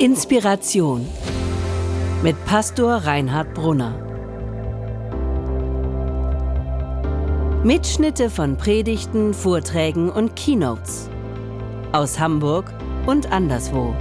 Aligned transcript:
Inspiration 0.00 1.08
mit 2.22 2.36
Pastor 2.44 2.98
Reinhard 2.98 3.52
Brunner. 3.52 3.94
Mitschnitte 7.64 8.30
von 8.30 8.56
Predigten, 8.56 9.34
Vorträgen 9.34 10.08
und 10.08 10.36
Keynotes 10.36 11.10
aus 11.90 12.20
Hamburg 12.20 12.72
und 13.06 13.32
anderswo. 13.32 13.92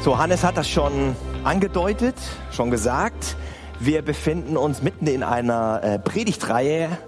So, 0.00 0.18
Hannes 0.18 0.44
hat 0.44 0.58
das 0.58 0.68
schon 0.68 1.16
angedeutet, 1.42 2.16
schon 2.50 2.70
gesagt. 2.70 3.34
Wir 3.80 4.02
befinden 4.02 4.58
uns 4.58 4.82
mitten 4.82 5.06
in 5.06 5.22
einer 5.22 5.82
äh, 5.82 5.98
Predigtreihe, 5.98 6.98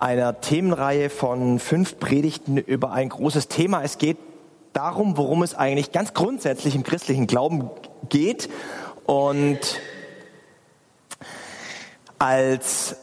einer 0.00 0.40
Themenreihe 0.40 1.10
von 1.10 1.58
fünf 1.58 1.98
Predigten 1.98 2.56
über 2.56 2.92
ein 2.92 3.08
großes 3.08 3.48
Thema. 3.48 3.82
Es 3.82 3.98
geht 3.98 4.16
darum, 4.72 5.16
worum 5.16 5.42
es 5.42 5.54
eigentlich 5.54 5.92
ganz 5.92 6.14
grundsätzlich 6.14 6.74
im 6.74 6.84
christlichen 6.84 7.26
Glauben 7.26 7.70
geht. 8.08 8.48
Und 9.06 9.58
als 12.18 12.96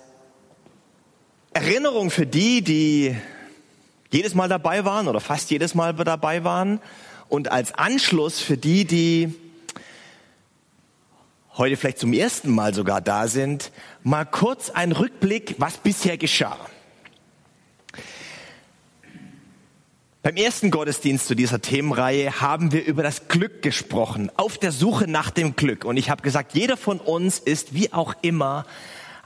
Erinnerung 1.54 2.12
für 2.12 2.26
die, 2.26 2.62
die 2.62 3.16
jedes 4.12 4.36
Mal 4.36 4.48
dabei 4.48 4.86
waren 4.86 5.08
oder 5.08 5.20
fast 5.20 5.52
jedes 5.52 5.76
Mal 5.76 5.94
dabei 5.94 6.44
waren 6.44 6.80
und 7.28 7.52
als 7.52 7.74
Anschluss 7.74 8.40
für 8.40 8.58
die, 8.58 8.86
die 8.86 9.34
heute 11.58 11.76
vielleicht 11.78 12.00
zum 12.00 12.14
ersten 12.14 12.52
Mal 12.52 12.74
sogar 12.74 13.02
da 13.02 13.28
sind, 13.28 13.72
mal 14.04 14.26
kurz 14.26 14.70
ein 14.70 14.92
Rückblick, 14.92 15.56
was 15.58 15.78
bisher 15.78 16.18
geschah. 16.18 16.58
Beim 20.26 20.38
ersten 20.38 20.72
Gottesdienst 20.72 21.28
zu 21.28 21.36
dieser 21.36 21.62
Themenreihe 21.62 22.42
haben 22.42 22.72
wir 22.72 22.84
über 22.84 23.04
das 23.04 23.28
Glück 23.28 23.62
gesprochen, 23.62 24.32
auf 24.38 24.58
der 24.58 24.72
Suche 24.72 25.08
nach 25.08 25.30
dem 25.30 25.56
Glück. 25.56 25.86
Und 25.86 25.98
ich 25.98 26.10
habe 26.10 26.24
gesagt, 26.24 26.56
jeder 26.56 26.78
von 26.78 26.98
uns 27.00 27.38
ist 27.38 27.76
wie 27.76 27.94
auch 27.94 28.16
immer 28.24 28.66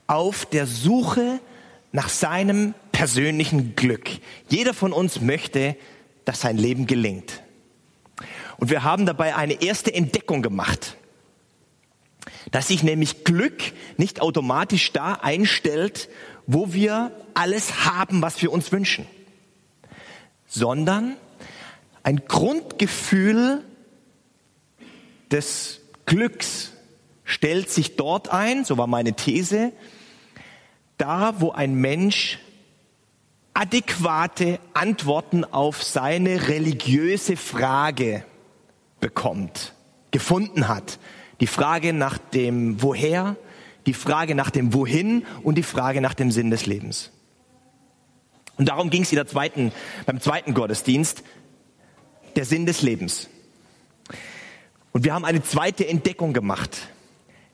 auf 0.07 0.45
der 0.45 0.67
Suche 0.67 1.39
nach 1.93 2.09
seinem 2.09 2.73
persönlichen 2.91 3.77
Glück. 3.77 4.09
Jeder 4.49 4.73
von 4.73 4.91
uns 4.91 5.21
möchte, 5.21 5.77
dass 6.25 6.41
sein 6.41 6.57
Leben 6.57 6.85
gelingt. 6.85 7.43
Und 8.57 8.69
wir 8.69 8.83
haben 8.83 9.05
dabei 9.05 9.37
eine 9.37 9.61
erste 9.61 9.93
Entdeckung 9.93 10.41
gemacht, 10.41 10.97
dass 12.51 12.67
sich 12.67 12.83
nämlich 12.83 13.23
Glück 13.23 13.71
nicht 13.95 14.21
automatisch 14.21 14.91
da 14.91 15.13
einstellt, 15.13 16.09
wo 16.45 16.73
wir 16.73 17.13
alles 17.35 17.85
haben, 17.85 18.21
was 18.21 18.41
wir 18.41 18.51
uns 18.51 18.73
wünschen 18.73 19.07
sondern 20.49 21.15
ein 22.03 22.23
Grundgefühl 22.27 23.63
des 25.31 25.79
Glücks 26.05 26.73
stellt 27.23 27.69
sich 27.69 27.95
dort 27.95 28.29
ein, 28.33 28.65
so 28.65 28.77
war 28.77 28.87
meine 28.87 29.13
These, 29.13 29.71
da 30.97 31.39
wo 31.39 31.51
ein 31.51 31.75
Mensch 31.75 32.39
adäquate 33.53 34.59
Antworten 34.73 35.45
auf 35.45 35.83
seine 35.83 36.47
religiöse 36.47 37.37
Frage 37.37 38.25
bekommt, 38.99 39.75
gefunden 40.11 40.67
hat. 40.67 40.97
Die 41.41 41.47
Frage 41.47 41.93
nach 41.93 42.17
dem 42.17 42.81
Woher, 42.81 43.35
die 43.85 43.93
Frage 43.93 44.33
nach 44.33 44.49
dem 44.49 44.73
Wohin 44.73 45.25
und 45.43 45.55
die 45.55 45.63
Frage 45.63 46.01
nach 46.01 46.13
dem 46.15 46.31
Sinn 46.31 46.49
des 46.49 46.65
Lebens. 46.65 47.11
Und 48.59 48.67
darum 48.67 48.89
ging 48.89 49.03
es 49.03 49.11
in 49.11 49.15
der 49.15 49.25
zweiten, 49.25 49.71
beim 50.05 50.19
zweiten 50.19 50.53
Gottesdienst, 50.53 51.23
der 52.35 52.43
Sinn 52.43 52.65
des 52.65 52.81
Lebens. 52.81 53.29
Und 54.91 55.05
wir 55.05 55.13
haben 55.13 55.23
eine 55.23 55.41
zweite 55.41 55.87
Entdeckung 55.87 56.33
gemacht. 56.33 56.89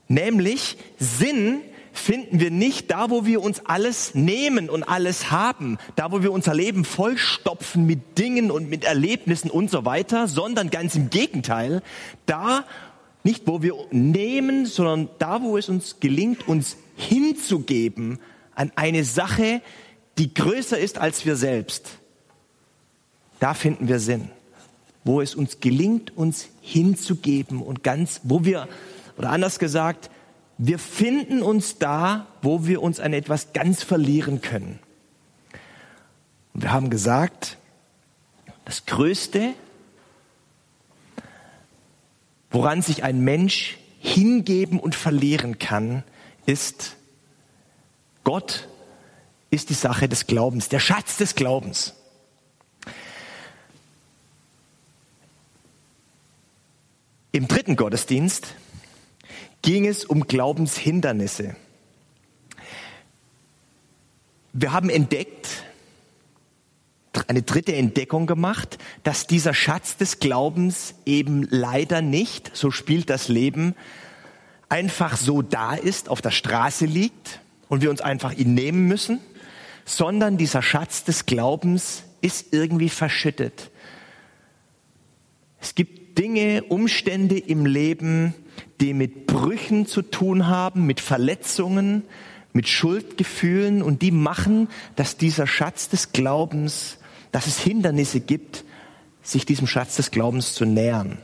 Nämlich 0.07 0.77
Sinn 0.97 1.61
finden 1.93 2.39
wir 2.39 2.49
nicht 2.49 2.89
da, 2.89 3.11
wo 3.11 3.23
wir 3.23 3.43
uns 3.43 3.63
alles 3.67 4.15
nehmen 4.15 4.67
und 4.67 4.83
alles 4.83 5.29
haben, 5.29 5.77
da, 5.95 6.11
wo 6.11 6.23
wir 6.23 6.31
unser 6.31 6.55
Leben 6.55 6.83
vollstopfen 6.83 7.85
mit 7.85 8.17
Dingen 8.17 8.49
und 8.49 8.67
mit 8.67 8.83
Erlebnissen 8.83 9.51
und 9.51 9.69
so 9.69 9.85
weiter, 9.85 10.27
sondern 10.27 10.71
ganz 10.71 10.95
im 10.95 11.11
Gegenteil, 11.11 11.83
da, 12.25 12.65
nicht 13.23 13.43
wo 13.45 13.61
wir 13.61 13.75
nehmen, 13.91 14.65
sondern 14.65 15.09
da, 15.19 15.43
wo 15.43 15.55
es 15.55 15.69
uns 15.69 15.99
gelingt, 15.99 16.47
uns 16.47 16.77
hinzugeben 16.95 18.19
an 18.55 18.71
eine 18.75 19.03
Sache, 19.03 19.61
die 20.17 20.33
größer 20.33 20.77
ist 20.77 20.97
als 20.97 21.25
wir 21.25 21.35
selbst, 21.35 21.97
da 23.39 23.53
finden 23.53 23.87
wir 23.87 23.99
Sinn. 23.99 24.29
Wo 25.03 25.21
es 25.21 25.35
uns 25.35 25.59
gelingt, 25.59 26.15
uns 26.17 26.47
hinzugeben 26.61 27.61
und 27.61 27.83
ganz, 27.83 28.21
wo 28.23 28.43
wir, 28.43 28.67
oder 29.17 29.29
anders 29.29 29.59
gesagt, 29.59 30.09
wir 30.57 30.79
finden 30.79 31.41
uns 31.41 31.77
da, 31.77 32.27
wo 32.41 32.65
wir 32.65 32.81
uns 32.81 32.99
an 32.99 33.13
etwas 33.13 33.53
ganz 33.53 33.83
verlieren 33.83 34.41
können. 34.41 34.79
Und 36.53 36.63
wir 36.63 36.71
haben 36.71 36.89
gesagt, 36.89 37.57
das 38.63 38.85
Größte, 38.85 39.53
woran 42.49 42.81
sich 42.81 43.03
ein 43.03 43.19
Mensch 43.19 43.77
hingeben 43.99 44.79
und 44.79 44.95
verlieren 44.95 45.59
kann, 45.59 46.03
ist 46.45 46.95
Gott 48.23 48.69
ist 49.51 49.69
die 49.69 49.75
Sache 49.75 50.09
des 50.09 50.27
Glaubens, 50.27 50.69
der 50.69 50.79
Schatz 50.79 51.17
des 51.17 51.35
Glaubens. 51.35 51.93
Im 57.31 57.47
dritten 57.47 57.75
Gottesdienst 57.75 58.55
ging 59.61 59.85
es 59.85 60.05
um 60.05 60.27
Glaubenshindernisse. 60.27 61.55
Wir 64.53 64.71
haben 64.71 64.89
entdeckt, 64.89 65.65
eine 67.27 67.41
dritte 67.41 67.75
Entdeckung 67.75 68.27
gemacht, 68.27 68.77
dass 69.03 69.27
dieser 69.27 69.53
Schatz 69.53 69.97
des 69.97 70.19
Glaubens 70.19 70.95
eben 71.05 71.47
leider 71.49 72.01
nicht, 72.01 72.55
so 72.55 72.71
spielt 72.71 73.09
das 73.09 73.27
Leben, 73.27 73.75
einfach 74.69 75.17
so 75.17 75.41
da 75.41 75.75
ist, 75.75 76.09
auf 76.09 76.21
der 76.21 76.31
Straße 76.31 76.85
liegt 76.85 77.39
und 77.67 77.81
wir 77.81 77.89
uns 77.89 78.01
einfach 78.01 78.33
ihn 78.33 78.53
nehmen 78.53 78.87
müssen, 78.87 79.19
sondern 79.85 80.37
dieser 80.37 80.63
Schatz 80.63 81.03
des 81.03 81.27
Glaubens 81.27 82.03
ist 82.21 82.53
irgendwie 82.53 82.89
verschüttet. 82.89 83.69
Es 85.61 85.75
gibt 85.75 86.17
Dinge, 86.17 86.63
Umstände 86.63 87.37
im 87.37 87.65
Leben, 87.65 88.33
die 88.81 88.93
mit 88.93 89.27
Brüchen 89.27 89.85
zu 89.85 90.01
tun 90.01 90.47
haben, 90.47 90.85
mit 90.85 90.99
Verletzungen, 90.99 92.03
mit 92.51 92.67
Schuldgefühlen 92.67 93.81
und 93.81 94.01
die 94.01 94.11
machen, 94.11 94.69
dass 94.95 95.17
dieser 95.17 95.45
Schatz 95.45 95.89
des 95.89 96.13
Glaubens, 96.13 96.97
dass 97.31 97.47
es 97.47 97.59
Hindernisse 97.59 98.21
gibt, 98.21 98.63
sich 99.21 99.45
diesem 99.45 99.67
Schatz 99.67 99.97
des 99.97 100.11
Glaubens 100.11 100.53
zu 100.53 100.65
nähern. 100.65 101.17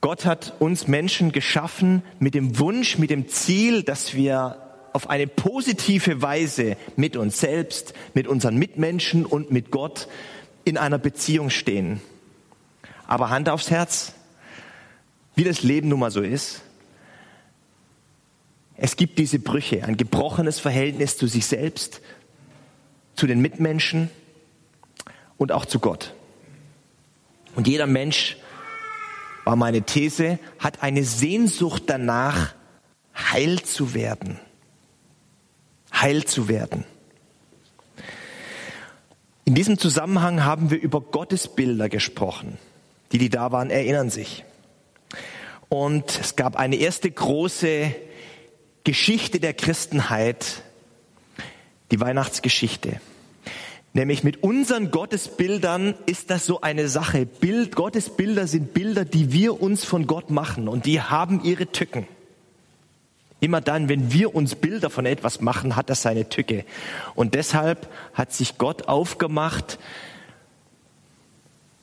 Gott 0.00 0.26
hat 0.26 0.54
uns 0.58 0.88
Menschen 0.88 1.32
geschaffen 1.32 2.02
mit 2.18 2.34
dem 2.34 2.58
Wunsch, 2.58 2.98
mit 2.98 3.10
dem 3.10 3.28
Ziel, 3.28 3.82
dass 3.82 4.14
wir 4.14 4.61
auf 4.92 5.08
eine 5.08 5.26
positive 5.26 6.22
Weise 6.22 6.76
mit 6.96 7.16
uns 7.16 7.40
selbst, 7.40 7.94
mit 8.14 8.26
unseren 8.26 8.56
Mitmenschen 8.56 9.24
und 9.24 9.50
mit 9.50 9.70
Gott 9.70 10.08
in 10.64 10.78
einer 10.78 10.98
Beziehung 10.98 11.50
stehen. 11.50 12.00
Aber 13.06 13.30
Hand 13.30 13.48
aufs 13.48 13.70
Herz, 13.70 14.12
wie 15.34 15.44
das 15.44 15.62
Leben 15.62 15.88
nun 15.88 16.00
mal 16.00 16.10
so 16.10 16.20
ist, 16.20 16.62
es 18.76 18.96
gibt 18.96 19.18
diese 19.18 19.38
Brüche, 19.38 19.84
ein 19.84 19.96
gebrochenes 19.96 20.58
Verhältnis 20.58 21.16
zu 21.16 21.26
sich 21.26 21.46
selbst, 21.46 22.00
zu 23.14 23.26
den 23.26 23.40
Mitmenschen 23.40 24.10
und 25.36 25.52
auch 25.52 25.66
zu 25.66 25.78
Gott. 25.78 26.14
Und 27.54 27.68
jeder 27.68 27.86
Mensch, 27.86 28.36
war 29.44 29.56
meine 29.56 29.82
These, 29.82 30.38
hat 30.58 30.82
eine 30.82 31.04
Sehnsucht 31.04 31.84
danach, 31.86 32.54
heil 33.14 33.60
zu 33.62 33.92
werden 33.94 34.38
heil 36.02 36.24
zu 36.24 36.48
werden. 36.48 36.84
In 39.44 39.54
diesem 39.54 39.78
Zusammenhang 39.78 40.44
haben 40.44 40.70
wir 40.70 40.80
über 40.80 41.00
Gottesbilder 41.00 41.88
gesprochen. 41.88 42.58
Die, 43.12 43.18
die 43.18 43.28
da 43.28 43.52
waren, 43.52 43.70
erinnern 43.70 44.10
sich. 44.10 44.44
Und 45.68 46.18
es 46.20 46.36
gab 46.36 46.56
eine 46.56 46.76
erste 46.76 47.10
große 47.10 47.94
Geschichte 48.84 49.40
der 49.40 49.54
Christenheit, 49.54 50.62
die 51.90 52.00
Weihnachtsgeschichte. 52.00 53.00
Nämlich 53.94 54.24
mit 54.24 54.42
unseren 54.42 54.90
Gottesbildern 54.90 55.94
ist 56.06 56.30
das 56.30 56.46
so 56.46 56.62
eine 56.62 56.88
Sache. 56.88 57.26
Bild, 57.26 57.76
Gottesbilder 57.76 58.46
sind 58.46 58.72
Bilder, 58.72 59.04
die 59.04 59.32
wir 59.32 59.60
uns 59.60 59.84
von 59.84 60.06
Gott 60.06 60.30
machen 60.30 60.68
und 60.68 60.86
die 60.86 61.00
haben 61.00 61.44
ihre 61.44 61.66
Tücken. 61.66 62.06
Immer 63.42 63.60
dann, 63.60 63.88
wenn 63.88 64.12
wir 64.12 64.36
uns 64.36 64.54
Bilder 64.54 64.88
von 64.88 65.04
etwas 65.04 65.40
machen, 65.40 65.74
hat 65.74 65.90
das 65.90 66.02
seine 66.02 66.28
Tücke. 66.28 66.64
Und 67.16 67.34
deshalb 67.34 67.88
hat 68.14 68.32
sich 68.32 68.56
Gott 68.56 68.86
aufgemacht, 68.86 69.80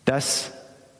dass 0.05 0.53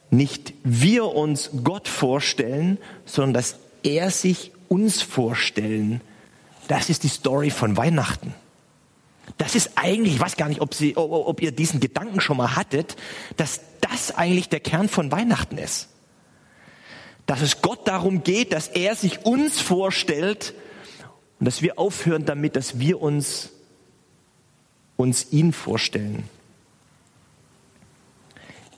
nicht 0.09 0.53
wir 0.65 1.15
uns 1.15 1.51
Gott 1.63 1.87
vorstellen, 1.87 2.77
sondern 3.05 3.35
dass 3.35 3.55
er 3.83 4.11
sich 4.11 4.51
uns 4.67 5.01
vorstellen. 5.01 6.01
Das 6.67 6.89
ist 6.89 7.03
die 7.03 7.09
Story 7.09 7.51
von 7.51 7.77
Weihnachten. 7.77 8.33
Das 9.37 9.55
ist 9.55 9.71
eigentlich, 9.75 10.15
ich 10.15 10.19
weiß 10.19 10.35
gar 10.35 10.49
nicht, 10.49 10.59
ob, 10.59 10.73
Sie, 10.73 10.97
ob 10.97 11.41
ihr 11.41 11.53
diesen 11.53 11.79
Gedanken 11.79 12.19
schon 12.19 12.35
mal 12.35 12.57
hattet, 12.57 12.97
dass 13.37 13.61
das 13.79 14.11
eigentlich 14.11 14.49
der 14.49 14.59
Kern 14.59 14.89
von 14.89 15.09
Weihnachten 15.09 15.57
ist. 15.57 15.87
Dass 17.29 17.41
es 17.41 17.61
Gott 17.61 17.87
darum 17.87 18.23
geht, 18.23 18.53
dass 18.53 18.69
er 18.69 18.95
sich 18.95 19.23
uns 19.23 19.61
vorstellt 19.61 20.55
und 21.39 21.45
dass 21.45 21.61
wir 21.61 21.77
aufhören 21.77 22.25
damit, 22.25 22.55
dass 22.55 22.79
wir 22.79 22.99
uns, 22.99 23.49
uns 24.97 25.31
ihn 25.31 25.53
vorstellen. 25.53 26.23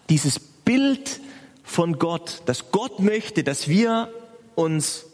Dieses 0.09 0.37
Bild 0.37 1.21
von 1.63 1.97
Gott, 1.97 2.41
dass 2.45 2.71
Gott 2.71 2.99
möchte, 2.99 3.45
dass 3.45 3.69
wir 3.69 4.11
uns 4.55 5.05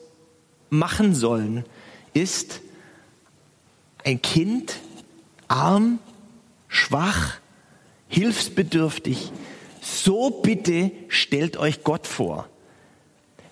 machen 0.72 1.14
sollen, 1.14 1.64
ist 2.16 2.62
ein 4.04 4.20
Kind, 4.20 4.78
arm, 5.48 6.00
schwach, 6.70 7.36
hilfsbedürftig. 8.08 9.32
So 9.80 10.32
bitte 10.42 10.90
stellt 11.08 11.58
euch 11.58 11.84
Gott 11.84 12.08
vor. 12.08 12.50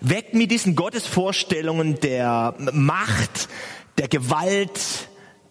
Weg 0.08 0.36
mit 0.36 0.52
diesen 0.52 0.76
Gottesvorstellungen 0.76 2.00
der 2.00 2.54
Macht, 2.72 3.50
der 3.98 4.08
Gewalt, 4.08 4.80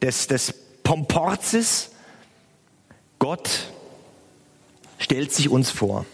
des, 0.01 0.29
des 0.29 0.55
Pomporzes. 0.85 1.91
Gott 3.19 3.51
stellt 4.99 5.33
sich 5.33 5.49
uns 5.49 5.71
vor. 5.71 6.07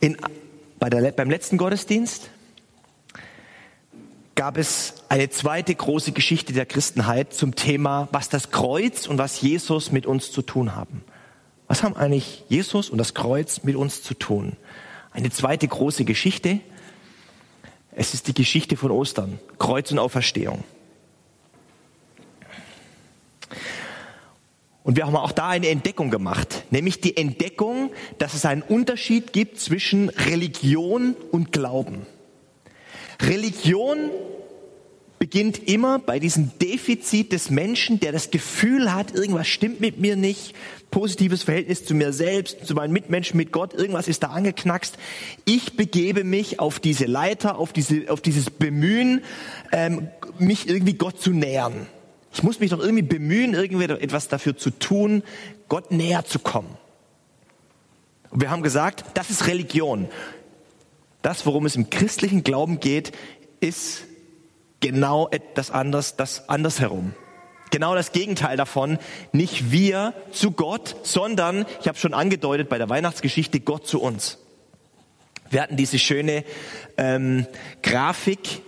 In, 0.00 0.16
bei 0.80 0.90
der, 0.90 1.12
beim 1.12 1.30
letzten 1.30 1.56
Gottesdienst 1.56 2.30
gab 4.34 4.56
es 4.56 4.94
eine 5.08 5.30
zweite 5.30 5.72
große 5.72 6.10
Geschichte 6.10 6.52
der 6.52 6.66
Christenheit 6.66 7.32
zum 7.32 7.54
Thema, 7.54 8.08
was 8.10 8.28
das 8.28 8.50
Kreuz 8.50 9.06
und 9.06 9.18
was 9.18 9.40
Jesus 9.40 9.92
mit 9.92 10.04
uns 10.04 10.32
zu 10.32 10.42
tun 10.42 10.74
haben. 10.74 11.04
Was 11.68 11.82
haben 11.82 11.96
eigentlich 11.96 12.44
Jesus 12.48 12.88
und 12.88 12.98
das 12.98 13.14
Kreuz 13.14 13.62
mit 13.62 13.76
uns 13.76 14.02
zu 14.02 14.14
tun? 14.14 14.56
Eine 15.12 15.30
zweite 15.30 15.68
große 15.68 16.04
Geschichte. 16.04 16.60
Es 17.92 18.14
ist 18.14 18.26
die 18.26 18.34
Geschichte 18.34 18.76
von 18.76 18.90
Ostern, 18.90 19.38
Kreuz 19.58 19.92
und 19.92 19.98
Auferstehung. 19.98 20.64
Und 24.82 24.96
wir 24.96 25.06
haben 25.06 25.16
auch 25.16 25.32
da 25.32 25.48
eine 25.48 25.68
Entdeckung 25.68 26.10
gemacht, 26.10 26.64
nämlich 26.70 27.02
die 27.02 27.18
Entdeckung, 27.18 27.90
dass 28.16 28.32
es 28.32 28.46
einen 28.46 28.62
Unterschied 28.62 29.34
gibt 29.34 29.60
zwischen 29.60 30.08
Religion 30.08 31.14
und 31.30 31.52
Glauben. 31.52 32.06
Religion 33.20 34.10
beginnt 35.18 35.68
immer 35.68 35.98
bei 35.98 36.18
diesem 36.18 36.56
Defizit 36.58 37.32
des 37.32 37.50
Menschen, 37.50 38.00
der 38.00 38.12
das 38.12 38.30
Gefühl 38.30 38.94
hat, 38.94 39.14
irgendwas 39.14 39.48
stimmt 39.48 39.80
mit 39.80 39.98
mir 39.98 40.16
nicht, 40.16 40.54
positives 40.90 41.42
Verhältnis 41.42 41.84
zu 41.84 41.94
mir 41.94 42.12
selbst, 42.12 42.66
zu 42.66 42.74
meinen 42.74 42.92
Mitmenschen, 42.92 43.36
mit 43.36 43.52
Gott, 43.52 43.74
irgendwas 43.74 44.08
ist 44.08 44.22
da 44.22 44.28
angeknackst. 44.28 44.96
Ich 45.44 45.76
begebe 45.76 46.24
mich 46.24 46.60
auf 46.60 46.80
diese 46.80 47.06
Leiter, 47.06 47.58
auf, 47.58 47.72
diese, 47.72 48.10
auf 48.10 48.20
dieses 48.20 48.50
Bemühen, 48.50 49.22
ähm, 49.72 50.08
mich 50.38 50.68
irgendwie 50.68 50.94
Gott 50.94 51.20
zu 51.20 51.30
nähern. 51.30 51.86
Ich 52.32 52.42
muss 52.42 52.60
mich 52.60 52.70
doch 52.70 52.80
irgendwie 52.80 53.02
bemühen, 53.02 53.54
irgendwie 53.54 53.84
etwas 53.84 54.28
dafür 54.28 54.56
zu 54.56 54.70
tun, 54.70 55.22
Gott 55.68 55.90
näher 55.90 56.24
zu 56.24 56.38
kommen. 56.38 56.76
Und 58.30 58.40
wir 58.40 58.50
haben 58.50 58.62
gesagt, 58.62 59.04
das 59.14 59.30
ist 59.30 59.46
Religion. 59.46 60.08
Das, 61.22 61.46
worum 61.46 61.66
es 61.66 61.76
im 61.76 61.90
christlichen 61.90 62.44
Glauben 62.44 62.80
geht, 62.80 63.12
ist 63.60 64.04
genau 64.80 65.28
etwas 65.30 65.70
anders, 65.70 66.16
das 66.16 66.48
andersherum. 66.48 67.14
Genau 67.70 67.94
das 67.94 68.12
Gegenteil 68.12 68.56
davon. 68.56 68.98
Nicht 69.32 69.70
wir 69.70 70.14
zu 70.32 70.52
Gott, 70.52 70.96
sondern, 71.02 71.66
ich 71.80 71.88
habe 71.88 71.98
schon 71.98 72.14
angedeutet 72.14 72.68
bei 72.68 72.78
der 72.78 72.88
Weihnachtsgeschichte, 72.88 73.60
Gott 73.60 73.86
zu 73.86 74.00
uns. 74.00 74.38
Wir 75.50 75.62
hatten 75.62 75.76
diese 75.76 75.98
schöne 75.98 76.44
ähm, 76.96 77.46
Grafik. 77.82 78.62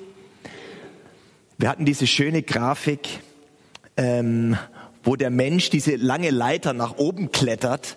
Wir 1.59 1.69
hatten 1.69 1.85
diese 1.85 2.07
schöne 2.07 2.43
Grafik, 2.43 3.21
ähm, 3.97 4.57
wo 5.03 5.17
der 5.17 5.31
Mensch 5.31 5.71
diese 5.71 5.97
lange 5.97 6.31
Leiter 6.31 6.73
nach 6.73 6.97
oben 6.97 7.33
klettert 7.33 7.97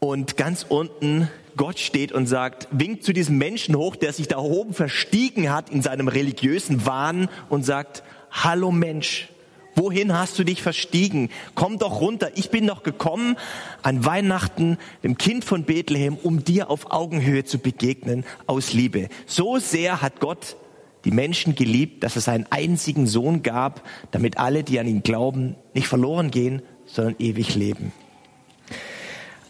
und 0.00 0.36
ganz 0.36 0.66
unten 0.68 1.30
Gott 1.56 1.78
steht 1.78 2.12
und 2.12 2.26
sagt, 2.26 2.68
winkt 2.70 3.04
zu 3.04 3.12
diesem 3.12 3.38
Menschen 3.38 3.76
hoch, 3.76 3.96
der 3.96 4.12
sich 4.12 4.28
da 4.28 4.38
oben 4.38 4.74
verstiegen 4.74 5.52
hat 5.52 5.70
in 5.70 5.82
seinem 5.82 6.08
religiösen 6.08 6.84
Wahn 6.84 7.28
und 7.48 7.64
sagt, 7.64 8.02
hallo 8.30 8.70
Mensch, 8.70 9.28
wohin 9.74 10.16
hast 10.16 10.38
du 10.38 10.44
dich 10.44 10.62
verstiegen? 10.62 11.30
Komm 11.54 11.78
doch 11.78 12.00
runter. 12.00 12.30
Ich 12.34 12.50
bin 12.50 12.66
doch 12.66 12.82
gekommen 12.82 13.36
an 13.82 14.04
Weihnachten, 14.04 14.78
dem 15.02 15.16
Kind 15.16 15.44
von 15.44 15.64
Bethlehem, 15.64 16.16
um 16.16 16.44
dir 16.44 16.70
auf 16.70 16.90
Augenhöhe 16.90 17.44
zu 17.44 17.58
begegnen 17.58 18.24
aus 18.46 18.72
Liebe. 18.72 19.08
So 19.26 19.58
sehr 19.58 20.02
hat 20.02 20.20
Gott 20.20 20.56
die 21.04 21.10
Menschen 21.10 21.54
geliebt, 21.54 22.02
dass 22.02 22.16
es 22.16 22.24
seinen 22.24 22.46
einzigen 22.50 23.06
Sohn 23.06 23.42
gab, 23.42 23.82
damit 24.10 24.38
alle, 24.38 24.64
die 24.64 24.80
an 24.80 24.88
ihn 24.88 25.02
glauben, 25.02 25.54
nicht 25.72 25.86
verloren 25.86 26.30
gehen, 26.30 26.62
sondern 26.84 27.16
ewig 27.18 27.54
leben 27.54 27.92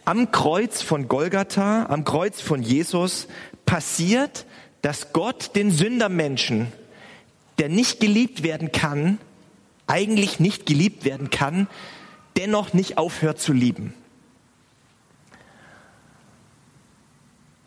am 0.07 0.31
Kreuz 0.31 0.83
von 0.83 1.09
Golgatha, 1.09 1.87
am 1.87 2.05
Kreuz 2.05 2.41
von 2.41 2.63
Jesus 2.63 3.27
passiert, 3.67 4.47
dass 4.81 5.13
Gott 5.13 5.57
den 5.57 5.73
Sündermenschen, 5.73 6.73
der 7.59 7.69
nicht 7.69 7.99
geliebt 7.99 8.45
werden 8.45 8.71
kann, 8.71 9.19
eigentlich 9.89 10.39
nicht 10.39 10.65
geliebt 10.65 11.05
werden 11.05 11.31
kann, 11.31 11.67
dennoch 12.37 12.73
nicht 12.73 12.99
aufhört 12.99 13.41
zu 13.41 13.53
lieben. 13.53 13.95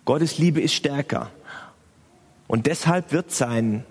Gottes 0.05 0.37
Liebe 0.37 0.61
ist 0.61 0.73
stärker. 0.73 1.31
Und 2.47 2.67
deshalb 2.67 3.11
wird 3.11 3.31
sein 3.31 3.83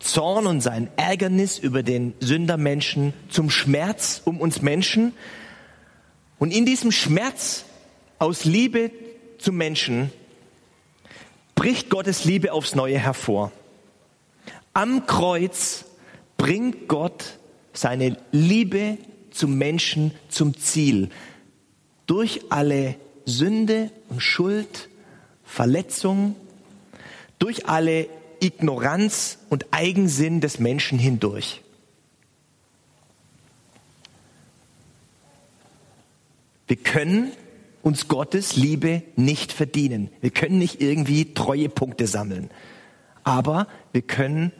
Zorn 0.00 0.48
und 0.48 0.60
sein 0.60 0.90
Ärgernis 0.96 1.56
über 1.56 1.84
den 1.84 2.14
Sündermenschen 2.18 3.14
zum 3.28 3.48
Schmerz 3.48 4.22
um 4.24 4.40
uns 4.40 4.60
Menschen. 4.60 5.14
Und 6.40 6.52
in 6.52 6.66
diesem 6.66 6.90
Schmerz 6.90 7.64
aus 8.22 8.44
Liebe 8.44 8.92
zum 9.38 9.56
Menschen 9.56 10.12
bricht 11.56 11.90
Gottes 11.90 12.24
Liebe 12.24 12.52
aufs 12.52 12.76
Neue 12.76 12.96
hervor. 12.96 13.50
Am 14.72 15.06
Kreuz 15.06 15.84
bringt 16.36 16.86
Gott 16.86 17.38
seine 17.72 18.16
Liebe 18.30 18.98
zum 19.32 19.58
Menschen 19.58 20.14
zum 20.28 20.56
Ziel. 20.56 21.08
Durch 22.06 22.42
alle 22.48 22.94
Sünde 23.24 23.90
und 24.08 24.22
Schuld, 24.22 24.88
Verletzung, 25.42 26.36
durch 27.40 27.66
alle 27.66 28.08
Ignoranz 28.38 29.38
und 29.50 29.66
Eigensinn 29.72 30.40
des 30.40 30.60
Menschen 30.60 30.96
hindurch. 30.96 31.60
Wir 36.68 36.76
können 36.76 37.32
uns 37.82 38.08
Gottes 38.08 38.56
Liebe 38.56 39.02
nicht 39.16 39.52
verdienen. 39.52 40.10
Wir 40.20 40.30
können 40.30 40.58
nicht 40.58 40.80
irgendwie 40.80 41.34
Treuepunkte 41.34 42.06
sammeln. 42.06 42.50
Aber 43.24 43.66
wir 43.92 44.02
können 44.02 44.52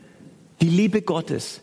die 0.61 0.69
Liebe 0.69 1.03
Gottes, 1.03 1.63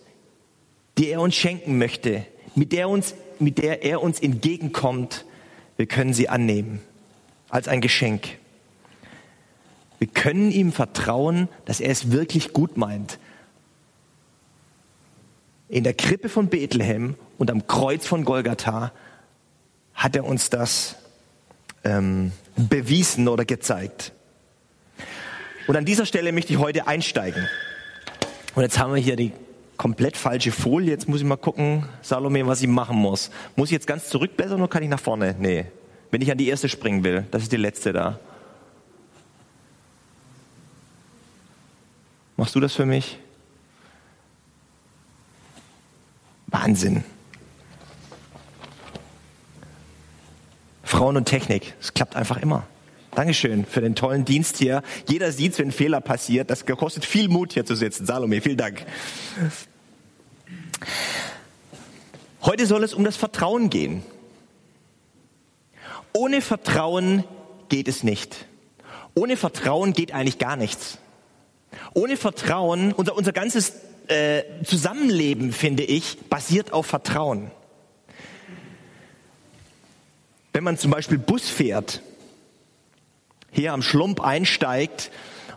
die 0.98 1.10
er 1.10 1.22
uns 1.22 1.36
schenken 1.36 1.78
möchte, 1.78 2.26
mit 2.56 2.72
der, 2.72 2.90
uns, 2.90 3.14
mit 3.40 3.58
der 3.58 3.84
er 3.84 4.02
uns 4.02 4.20
entgegenkommt, 4.20 5.26
wir 5.78 5.86
können 5.86 6.14
sie 6.14 6.28
annehmen 6.28 6.82
als 7.50 7.68
ein 7.68 7.82
Geschenk. 7.82 8.38
Wir 9.98 10.08
können 10.08 10.52
ihm 10.52 10.72
vertrauen, 10.72 11.50
dass 11.66 11.80
er 11.80 11.92
es 11.92 12.12
wirklich 12.12 12.54
gut 12.54 12.78
meint. 12.78 13.20
In 15.68 15.84
der 15.84 15.94
Krippe 15.94 16.30
von 16.30 16.48
Bethlehem 16.48 17.16
und 17.38 17.52
am 17.52 17.68
Kreuz 17.68 18.06
von 18.06 18.26
Golgatha 18.26 18.92
hat 19.94 20.16
er 20.16 20.26
uns 20.26 20.50
das 20.50 20.96
ähm, 21.84 22.32
bewiesen 22.56 23.28
oder 23.28 23.46
gezeigt. 23.46 24.12
Und 25.68 25.76
an 25.76 25.86
dieser 25.86 26.06
Stelle 26.06 26.32
möchte 26.32 26.54
ich 26.54 26.60
heute 26.60 26.88
einsteigen. 26.88 27.48
Und 28.56 28.64
jetzt 28.64 28.80
haben 28.80 28.94
wir 28.94 29.02
hier 29.02 29.16
die 29.16 29.32
komplett 29.78 30.18
falsche 30.18 30.52
Folie. 30.52 30.90
Jetzt 30.90 31.08
muss 31.08 31.20
ich 31.22 31.26
mal 31.26 31.38
gucken, 31.38 31.86
Salome, 32.02 32.46
was 32.48 32.62
ich 32.62 32.68
machen 32.68 32.98
muss. 32.98 33.32
Muss 33.56 33.70
ich 33.70 33.74
jetzt 33.74 33.88
ganz 33.88 34.10
zurückblättern 34.10 34.60
oder 34.60 34.68
kann 34.68 34.84
ich 34.84 34.90
nach 34.90 35.00
vorne? 35.00 35.36
Nee. 35.40 35.66
Wenn 36.12 36.22
ich 36.22 36.32
an 36.32 36.38
die 36.38 36.48
erste 36.48 36.68
springen 36.68 37.04
will, 37.04 37.26
das 37.32 37.44
ist 37.44 37.52
die 37.52 37.58
letzte 37.58 37.94
da. 37.94 38.20
Machst 42.36 42.56
du 42.56 42.60
das 42.60 42.74
für 42.74 42.86
mich? 42.86 43.20
Wahnsinn. 46.48 47.04
Frauen 50.90 51.18
und 51.18 51.26
Technik, 51.26 51.76
es 51.80 51.94
klappt 51.94 52.16
einfach 52.16 52.38
immer. 52.38 52.66
Dankeschön 53.14 53.64
für 53.64 53.80
den 53.80 53.94
tollen 53.94 54.26
Dienst 54.26 54.58
hier. 54.58 54.82
Jeder 55.08 55.32
sieht, 55.32 55.56
wenn 55.60 55.68
ein 55.68 55.72
Fehler 55.72 56.02
passiert. 56.02 56.50
Das 56.50 56.66
kostet 56.66 57.06
viel 57.06 57.30
Mut, 57.30 57.54
hier 57.54 57.64
zu 57.64 57.76
sitzen. 57.76 58.08
Salome, 58.08 58.42
vielen 58.42 58.58
Dank. 58.58 58.84
Heute 62.42 62.66
soll 62.66 62.84
es 62.84 62.96
um 62.96 63.04
das 63.04 63.18
Vertrauen 63.18 63.70
gehen. 63.70 64.02
Ohne 66.12 66.42
Vertrauen 66.42 67.24
geht 67.70 67.88
es 67.88 68.02
nicht. 68.04 68.48
Ohne 69.14 69.38
Vertrauen 69.38 69.94
geht 69.94 70.12
eigentlich 70.12 70.40
gar 70.40 70.56
nichts. 70.56 70.98
Ohne 71.94 72.18
Vertrauen, 72.18 72.94
unser, 72.94 73.16
unser 73.16 73.32
ganzes 73.32 73.74
äh, 74.08 74.42
Zusammenleben, 74.64 75.54
finde 75.54 75.84
ich, 75.84 76.18
basiert 76.30 76.74
auf 76.74 76.88
Vertrauen. 76.88 77.52
Wenn 80.60 80.66
man 80.66 80.78
zum 80.78 80.92
Beispiel 80.92 81.18
Bus 81.18 81.48
fährt, 81.48 82.02
hier 83.50 83.72
am 83.72 83.82
Schlump 83.82 84.20
einsteigt 84.20 85.10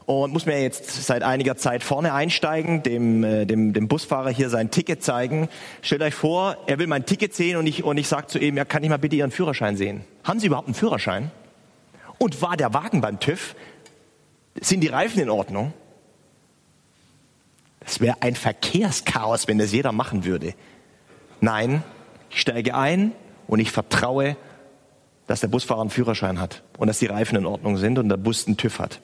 und 0.07 0.33
muss 0.33 0.47
mir 0.47 0.63
jetzt 0.63 0.93
seit 1.05 1.25
einiger 1.25 1.57
Zeit 1.57 1.83
vorne 1.83 2.15
einsteigen, 2.15 2.85
dem, 2.85 3.25
äh, 3.25 3.45
dem, 3.45 3.73
dem 3.73 3.89
Busfahrer 3.89 4.31
hier 4.31 4.49
sein 4.49 4.71
Ticket 4.71 5.03
zeigen. 5.03 5.49
Stellt 5.83 6.03
euch 6.03 6.15
vor, 6.15 6.57
er 6.69 6.79
will 6.79 6.87
mein 6.87 7.05
Ticket 7.05 7.35
sehen 7.35 7.57
und 7.57 7.67
ich, 7.67 7.83
und 7.83 7.97
ich 7.97 8.07
sage 8.07 8.29
zu 8.29 8.39
ihm, 8.39 8.57
ja, 8.57 8.65
kann 8.65 8.85
ich 8.85 8.91
mal 8.91 8.97
bitte 8.97 9.17
Ihren 9.17 9.33
Führerschein 9.33 9.77
sehen? 9.77 10.05
Haben 10.23 10.39
Sie 10.39 10.47
überhaupt 10.47 10.69
einen 10.69 10.77
Führerschein? 10.77 11.33
Und 12.19 12.41
war 12.41 12.57
der 12.57 12.73
Wagen 12.73 13.01
beim 13.01 13.19
TÜV? 13.19 13.57
Sind 14.61 14.83
die 14.83 14.87
Reifen 14.87 15.21
in 15.21 15.31
Ordnung? 15.31 15.73
Das 17.81 17.99
wäre 17.99 18.19
ein 18.21 18.37
Verkehrschaos, 18.37 19.49
wenn 19.49 19.59
das 19.59 19.73
jeder 19.73 19.91
machen 19.91 20.25
würde. 20.25 20.55
Nein, 21.41 21.83
ich 22.31 22.41
steige 22.41 22.77
ein 22.77 23.11
und 23.49 23.59
ich 23.59 23.73
vertraue, 23.73 24.37
dass 25.33 25.41
der 25.41 25.49
Busfahrer 25.49 25.81
einen 25.81 25.89
Führerschein 25.89 26.39
hat 26.39 26.63
und 26.77 26.89
dass 26.89 26.99
die 26.99 27.07
Reifen 27.07 27.39
in 27.39 27.47
Ordnung 27.47 27.79
sind 27.79 27.99
und 27.99 28.11
der 28.11 28.19
Bus 28.19 28.47
einen 28.47 28.59
TÜV 28.59 28.79
hat. 28.81 29.01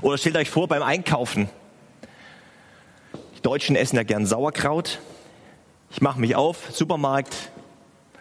Oder 0.00 0.16
stellt 0.16 0.38
euch 0.38 0.48
vor 0.48 0.66
beim 0.66 0.82
Einkaufen. 0.82 1.50
Die 3.36 3.42
Deutschen 3.42 3.76
essen 3.76 3.96
ja 3.96 4.02
gern 4.02 4.24
Sauerkraut. 4.24 5.00
Ich 5.90 6.00
mache 6.00 6.18
mich 6.18 6.36
auf, 6.36 6.70
Supermarkt, 6.72 7.50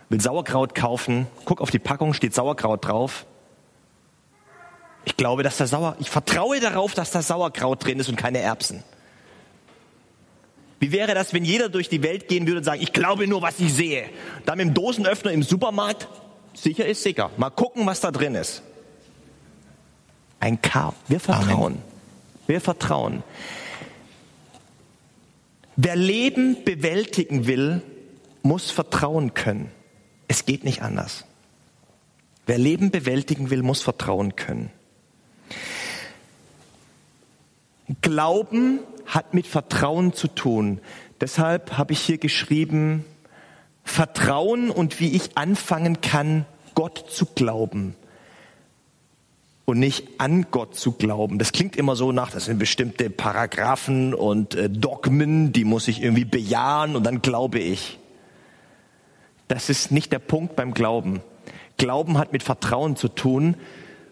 will 0.09 0.19
Sauerkraut 0.19 0.75
kaufen, 0.75 1.27
guck 1.45 1.61
auf 1.61 1.71
die 1.71 1.79
Packung, 1.79 2.13
steht 2.13 2.33
Sauerkraut 2.35 2.85
drauf. 2.85 3.25
Ich 5.05 5.15
glaube, 5.15 5.43
dass 5.43 5.55
da 5.55 5.67
Sauer, 5.67 5.95
ich 5.99 6.09
vertraue 6.09 6.59
darauf, 6.59 6.93
dass 6.93 7.11
da 7.11 7.21
Sauerkraut 7.21 7.85
drin 7.85 8.01
ist 8.01 8.09
und 8.09 8.17
keine 8.17 8.39
Erbsen. 8.39 8.83
Wie 10.81 10.91
wäre 10.91 11.13
das, 11.13 11.33
wenn 11.33 11.45
jeder 11.45 11.69
durch 11.69 11.87
die 11.87 12.03
Welt 12.03 12.27
gehen 12.27 12.45
würde 12.45 12.57
und 12.57 12.65
sagen, 12.65 12.81
ich 12.81 12.91
glaube 12.91 13.25
nur, 13.25 13.41
was 13.41 13.57
ich 13.61 13.73
sehe. 13.73 14.09
Dann 14.45 14.57
mit 14.57 14.67
dem 14.67 14.73
Dosenöffner 14.73 15.31
im 15.31 15.43
Supermarkt, 15.43 16.09
sicher 16.61 16.85
ist 16.85 17.03
sicher. 17.03 17.31
Mal 17.37 17.49
gucken, 17.49 17.85
was 17.85 17.99
da 17.99 18.11
drin 18.11 18.35
ist. 18.35 18.61
Ein 20.39 20.61
Chaos. 20.61 20.93
Wir 21.07 21.19
vertrauen. 21.19 21.73
Amen. 21.73 21.81
Wir 22.47 22.61
vertrauen. 22.61 23.23
Wer 25.75 25.95
Leben 25.95 26.63
bewältigen 26.63 27.45
will, 27.45 27.81
muss 28.41 28.71
vertrauen 28.71 29.33
können. 29.33 29.69
Es 30.27 30.45
geht 30.45 30.63
nicht 30.63 30.81
anders. 30.81 31.25
Wer 32.45 32.57
Leben 32.57 32.91
bewältigen 32.91 33.49
will, 33.49 33.61
muss 33.61 33.81
vertrauen 33.81 34.35
können. 34.35 34.71
Glauben 38.01 38.79
hat 39.05 39.33
mit 39.33 39.47
Vertrauen 39.47 40.13
zu 40.13 40.27
tun. 40.27 40.79
Deshalb 41.21 41.77
habe 41.77 41.93
ich 41.93 41.99
hier 41.99 42.17
geschrieben, 42.17 43.05
Vertrauen 43.87 44.69
und 44.69 44.99
wie 44.99 45.15
ich 45.15 45.37
anfangen 45.37 46.01
kann, 46.01 46.45
Gott 46.75 47.05
zu 47.09 47.25
glauben 47.25 47.95
und 49.65 49.79
nicht 49.79 50.07
an 50.17 50.47
Gott 50.49 50.75
zu 50.75 50.93
glauben. 50.93 51.39
Das 51.39 51.51
klingt 51.51 51.75
immer 51.75 51.97
so 51.97 52.13
nach, 52.13 52.31
das 52.31 52.45
sind 52.45 52.57
bestimmte 52.57 53.09
Paragraphen 53.09 54.13
und 54.13 54.55
äh, 54.55 54.69
Dogmen, 54.69 55.51
die 55.51 55.65
muss 55.65 55.89
ich 55.89 56.01
irgendwie 56.01 56.23
bejahen 56.23 56.95
und 56.95 57.05
dann 57.05 57.21
glaube 57.21 57.59
ich. 57.59 57.99
Das 59.49 59.69
ist 59.69 59.91
nicht 59.91 60.13
der 60.13 60.19
Punkt 60.19 60.55
beim 60.55 60.73
Glauben. 60.73 61.21
Glauben 61.77 62.17
hat 62.17 62.31
mit 62.31 62.43
Vertrauen 62.43 62.95
zu 62.95 63.09
tun 63.09 63.55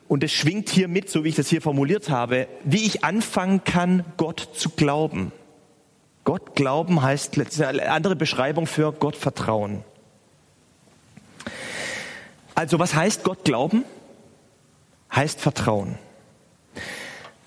und 0.10 0.24
es 0.24 0.32
schwingt 0.34 0.70
hier 0.70 0.88
mit, 0.89 1.10
so 1.10 1.24
wie 1.24 1.29
ich 1.29 1.36
das 1.36 1.48
hier 1.48 1.62
formuliert 1.62 2.10
habe, 2.10 2.48
wie 2.63 2.86
ich 2.86 3.05
anfangen 3.05 3.63
kann, 3.63 4.03
Gott 4.17 4.50
zu 4.55 4.70
glauben. 4.72 5.32
Gott 6.25 6.55
glauben 6.55 7.03
heißt 7.03 7.38
eine 7.62 7.91
andere 7.91 8.15
Beschreibung 8.15 8.65
für 8.65 8.91
Gott 8.91 9.15
vertrauen. 9.15 9.84
Also 12.55 12.79
was 12.79 12.96
heißt 12.96 13.24
Gott 13.24 13.46
glauben? 13.46 13.86
Heißt 15.13 15.39
Vertrauen. 15.39 16.00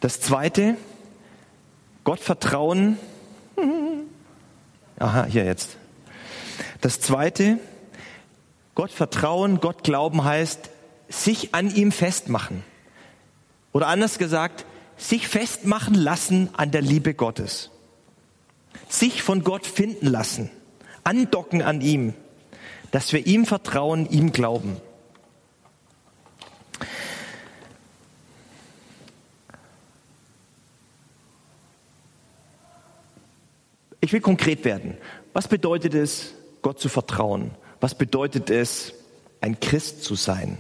Das 0.01 0.21
zweite, 0.21 0.77
Gott 2.05 2.21
vertrauen. 2.21 2.99
Aha, 4.99 5.25
hier 5.25 5.45
jetzt. 5.45 5.77
Das 6.81 7.01
zweite, 7.01 7.59
Gott 8.77 8.93
vertrauen, 8.93 9.59
Gott 9.61 9.83
glauben 9.83 10.23
heißt 10.23 10.71
sich 11.09 11.53
an 11.53 11.75
ihm 11.75 11.91
festmachen. 11.91 12.63
Oder 13.73 13.89
anders 13.89 14.19
gesagt, 14.19 14.67
sich 14.97 15.27
festmachen 15.27 15.95
lassen 15.95 16.51
an 16.57 16.71
der 16.71 16.83
Liebe 16.83 17.15
Gottes. 17.15 17.71
Sich 18.89 19.23
von 19.23 19.45
Gott 19.45 19.67
finden 19.67 20.07
lassen. 20.07 20.51
Andocken 21.05 21.63
an 21.63 21.81
ihm. 21.81 22.15
Dass 22.91 23.13
wir 23.13 23.27
ihm 23.27 23.47
vertrauen, 23.47 24.09
ihm 24.09 24.33
glauben. 24.33 24.77
Ich 34.01 34.13
will 34.13 34.21
konkret 34.21 34.65
werden. 34.65 34.97
Was 35.35 35.49
bedeutet 35.49 35.93
es, 35.95 36.33
Gott 36.63 36.81
zu 36.81 36.89
vertrauen? 36.89 37.51
Was 37.81 37.95
bedeutet 37.95 38.49
es, 38.49 38.95
ein 39.41 39.61
Christ 39.61 40.03
zu 40.03 40.15
sein? 40.15 40.59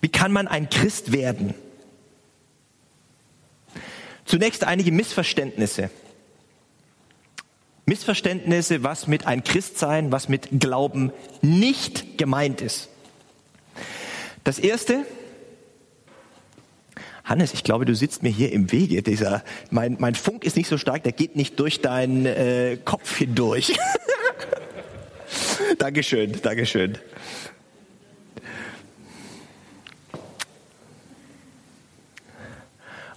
Wie 0.00 0.08
kann 0.08 0.32
man 0.32 0.48
ein 0.48 0.70
Christ 0.70 1.12
werden? 1.12 1.54
Zunächst 4.32 4.64
einige 4.64 4.92
Missverständnisse. 4.92 5.90
Missverständnisse, 7.84 8.82
was 8.82 9.06
mit 9.06 9.26
ein 9.26 9.44
Christsein, 9.44 10.10
was 10.10 10.30
mit 10.30 10.58
Glauben 10.58 11.12
nicht 11.42 12.16
gemeint 12.16 12.62
ist. 12.62 12.88
Das 14.42 14.58
erste, 14.58 15.04
Hannes, 17.24 17.52
ich 17.52 17.62
glaube, 17.62 17.84
du 17.84 17.94
sitzt 17.94 18.22
mir 18.22 18.30
hier 18.30 18.52
im 18.52 18.72
Wege. 18.72 19.02
Dieser, 19.02 19.44
mein, 19.68 19.98
mein 20.00 20.14
Funk 20.14 20.44
ist 20.44 20.56
nicht 20.56 20.68
so 20.68 20.78
stark, 20.78 21.02
der 21.02 21.12
geht 21.12 21.36
nicht 21.36 21.60
durch 21.60 21.82
deinen 21.82 22.24
äh, 22.24 22.78
Kopf 22.82 23.18
hindurch. 23.18 23.78
Dankeschön, 25.78 26.40
Dankeschön. 26.40 26.96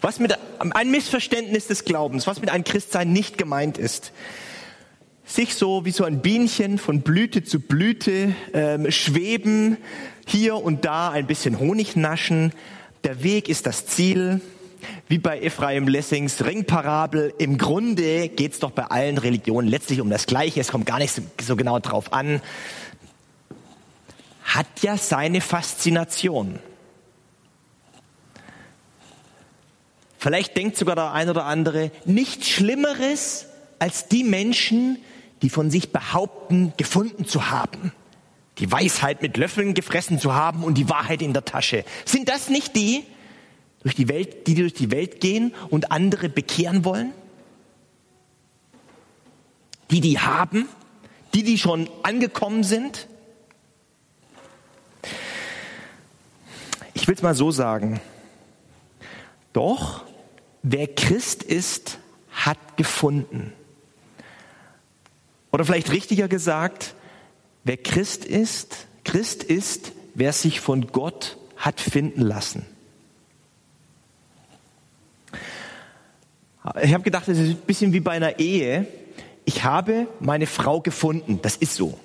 Was 0.06 0.20
mit 0.20 0.38
ein 0.60 0.92
Missverständnis 0.92 1.66
des 1.66 1.84
Glaubens, 1.84 2.28
was 2.28 2.40
mit 2.40 2.52
einem 2.52 2.64
Christsein 2.64 3.12
nicht 3.12 3.40
gemeint 3.40 3.80
ist. 3.80 4.12
Sich 5.26 5.56
so 5.56 5.84
wie 5.84 5.90
so 5.90 6.04
ein 6.04 6.22
Bienchen 6.22 6.78
von 6.78 7.02
Blüte 7.02 7.44
zu 7.44 7.60
Blüte 7.60 8.36
ähm, 8.54 8.92
schweben, 8.92 9.78
hier 10.28 10.58
und 10.58 10.86
da 10.86 11.10
ein 11.10 11.26
bisschen 11.26 11.58
Honig 11.58 11.96
naschen, 11.96 12.54
der 13.04 13.24
Weg 13.24 13.50
ist 13.50 13.66
das 13.66 13.88
Ziel. 13.88 14.42
Wie 15.08 15.18
bei 15.18 15.42
Ephraim 15.42 15.88
Lessings 15.88 16.46
Ringparabel. 16.46 17.34
Im 17.40 17.58
Grunde 17.58 18.30
geht 18.30 18.54
es 18.54 18.60
doch 18.60 18.70
bei 18.70 18.84
allen 18.84 19.18
Religionen 19.18 19.68
letztlich 19.68 20.02
um 20.02 20.12
das 20.12 20.28
Gleiche. 20.28 20.62
Es 20.62 20.68
kommt 20.68 20.86
gar 20.86 21.00
nicht 21.00 21.16
so, 21.16 21.24
so 21.42 21.56
genau 21.56 21.80
drauf 21.80 22.14
an. 22.14 22.44
Hat 24.44 24.68
ja 24.84 24.98
seine 24.98 25.42
Faszination. 25.42 26.60
Vielleicht 30.26 30.58
denkt 30.58 30.76
sogar 30.76 30.96
der 30.96 31.12
ein 31.12 31.30
oder 31.30 31.46
andere, 31.46 31.92
nichts 32.06 32.50
Schlimmeres 32.50 33.46
als 33.78 34.08
die 34.08 34.24
Menschen, 34.24 34.98
die 35.44 35.52
von 35.52 35.70
sich 35.70 35.92
behaupten, 35.92 36.74
gefunden 36.78 37.26
zu 37.26 37.52
haben 37.52 37.92
die 38.58 38.72
Weisheit 38.72 39.22
mit 39.22 39.38
Löffeln 39.38 39.74
gefressen 39.74 40.18
zu 40.18 40.34
haben 40.34 40.64
und 40.64 40.76
die 40.78 40.90
Wahrheit 40.90 41.22
in 41.22 41.34
der 41.34 41.46
Tasche. 41.46 41.84
Sind 42.06 42.30
das 42.30 42.50
nicht 42.50 42.76
die, 42.76 43.04
durch 43.84 43.96
die 43.96 44.08
Welt, 44.08 44.48
die 44.48 44.56
durch 44.56 44.74
die 44.74 44.92
Welt 44.92 45.20
gehen 45.20 45.54
und 45.70 45.92
andere 45.92 46.30
bekehren 46.30 46.86
wollen? 46.86 47.12
Die, 49.92 50.00
die 50.02 50.20
haben, 50.20 50.68
die, 51.34 51.44
die 51.44 51.58
schon 51.58 51.90
angekommen 52.02 52.64
sind? 52.64 53.08
Ich 56.94 57.08
will 57.08 57.16
es 57.16 57.22
mal 57.22 57.36
so 57.36 57.52
sagen. 57.52 58.00
Doch, 59.54 60.05
wer 60.68 60.88
Christ 60.88 61.44
ist, 61.44 62.00
hat 62.32 62.58
gefunden. 62.76 63.54
Oder 65.52 65.64
vielleicht 65.64 65.92
richtiger 65.92 66.28
gesagt, 66.28 66.96
wer 67.64 67.78
Christ 67.78 68.26
ist, 68.26 68.88
Christ 69.04 69.44
ist, 69.44 69.92
wer 70.16 70.34
sich 70.34 70.60
von 70.60 70.88
Gott 70.88 71.38
hat 71.56 71.80
finden 71.80 72.22
lassen. 72.22 72.66
Ich 76.82 76.94
habe 76.94 77.04
gedacht, 77.04 77.28
es 77.28 77.38
ist 77.38 77.50
ein 77.50 77.56
bisschen 77.58 77.94
wie 77.94 78.00
bei 78.00 78.12
einer 78.12 78.40
Ehe. 78.40 78.88
Ich 79.46 79.64
habe 79.64 80.08
meine 80.20 80.48
Frau 80.48 80.82
gefunden. 80.82 81.40
Das 81.44 81.56
ist 81.56 81.76
so. 81.76 82.00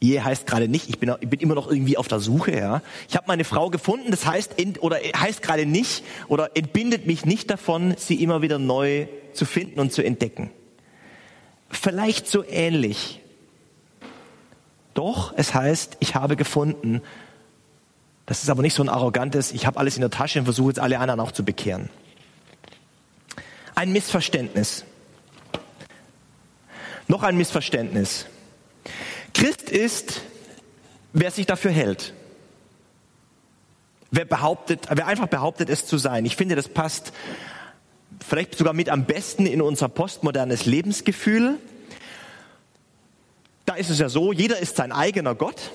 Ehe 0.00 0.22
heißt 0.24 0.46
gerade 0.46 0.68
nicht, 0.68 0.88
ich 0.88 0.98
bin, 0.98 1.14
ich 1.20 1.28
bin 1.28 1.40
immer 1.40 1.54
noch 1.54 1.70
irgendwie 1.70 1.96
auf 1.96 2.08
der 2.08 2.20
Suche. 2.20 2.56
Ja. 2.56 2.82
Ich 3.08 3.16
habe 3.16 3.26
meine 3.26 3.44
Frau 3.44 3.70
gefunden, 3.70 4.10
das 4.10 4.26
heißt, 4.26 4.58
ent, 4.58 4.82
oder 4.82 4.96
heißt 4.96 5.42
gerade 5.42 5.66
nicht, 5.66 6.04
oder 6.28 6.50
entbindet 6.56 7.06
mich 7.06 7.24
nicht 7.24 7.50
davon, 7.50 7.94
sie 7.96 8.22
immer 8.22 8.42
wieder 8.42 8.58
neu 8.58 9.06
zu 9.32 9.46
finden 9.46 9.80
und 9.80 9.92
zu 9.92 10.04
entdecken. 10.04 10.50
Vielleicht 11.70 12.28
so 12.28 12.44
ähnlich. 12.44 13.20
Doch, 14.94 15.32
es 15.36 15.54
heißt, 15.54 15.96
ich 16.00 16.14
habe 16.14 16.36
gefunden. 16.36 17.02
Das 18.26 18.42
ist 18.42 18.50
aber 18.50 18.62
nicht 18.62 18.74
so 18.74 18.82
ein 18.82 18.88
arrogantes, 18.88 19.52
ich 19.52 19.66
habe 19.66 19.78
alles 19.78 19.96
in 19.96 20.00
der 20.00 20.10
Tasche 20.10 20.38
und 20.38 20.44
versuche 20.44 20.70
jetzt 20.70 20.80
alle 20.80 20.98
anderen 20.98 21.20
auch 21.20 21.32
zu 21.32 21.44
bekehren. 21.44 21.90
Ein 23.74 23.92
Missverständnis. 23.92 24.84
Noch 27.08 27.22
ein 27.22 27.36
Missverständnis. 27.36 28.26
Christ 29.34 29.68
ist, 29.68 30.22
wer 31.12 31.30
sich 31.30 31.46
dafür 31.46 31.70
hält. 31.70 32.14
Wer 34.10 34.24
behauptet, 34.24 34.86
wer 34.90 35.06
einfach 35.06 35.26
behauptet, 35.26 35.68
es 35.68 35.86
zu 35.86 35.98
sein. 35.98 36.24
Ich 36.24 36.36
finde, 36.36 36.54
das 36.54 36.68
passt 36.68 37.12
vielleicht 38.26 38.56
sogar 38.56 38.72
mit 38.72 38.88
am 38.88 39.04
besten 39.04 39.44
in 39.46 39.60
unser 39.60 39.88
postmodernes 39.88 40.66
Lebensgefühl. 40.66 41.58
Da 43.66 43.74
ist 43.74 43.90
es 43.90 43.98
ja 43.98 44.08
so, 44.08 44.32
jeder 44.32 44.58
ist 44.58 44.76
sein 44.76 44.92
eigener 44.92 45.34
Gott 45.34 45.72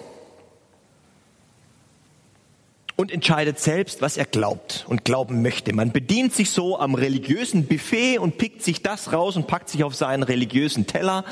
und 2.95 3.11
entscheidet 3.11 3.59
selbst, 3.59 4.01
was 4.01 4.17
er 4.17 4.25
glaubt 4.25 4.85
und 4.87 5.05
glauben 5.05 5.41
möchte. 5.41 5.73
Man 5.73 5.91
bedient 5.91 6.33
sich 6.33 6.51
so 6.51 6.77
am 6.79 6.95
religiösen 6.95 7.65
Buffet 7.65 8.19
und 8.19 8.37
pickt 8.37 8.61
sich 8.61 8.83
das 8.83 9.13
raus 9.13 9.35
und 9.37 9.47
packt 9.47 9.69
sich 9.69 9.83
auf 9.83 9.95
seinen 9.95 10.23
religiösen 10.23 10.85
Teller, 10.85 11.23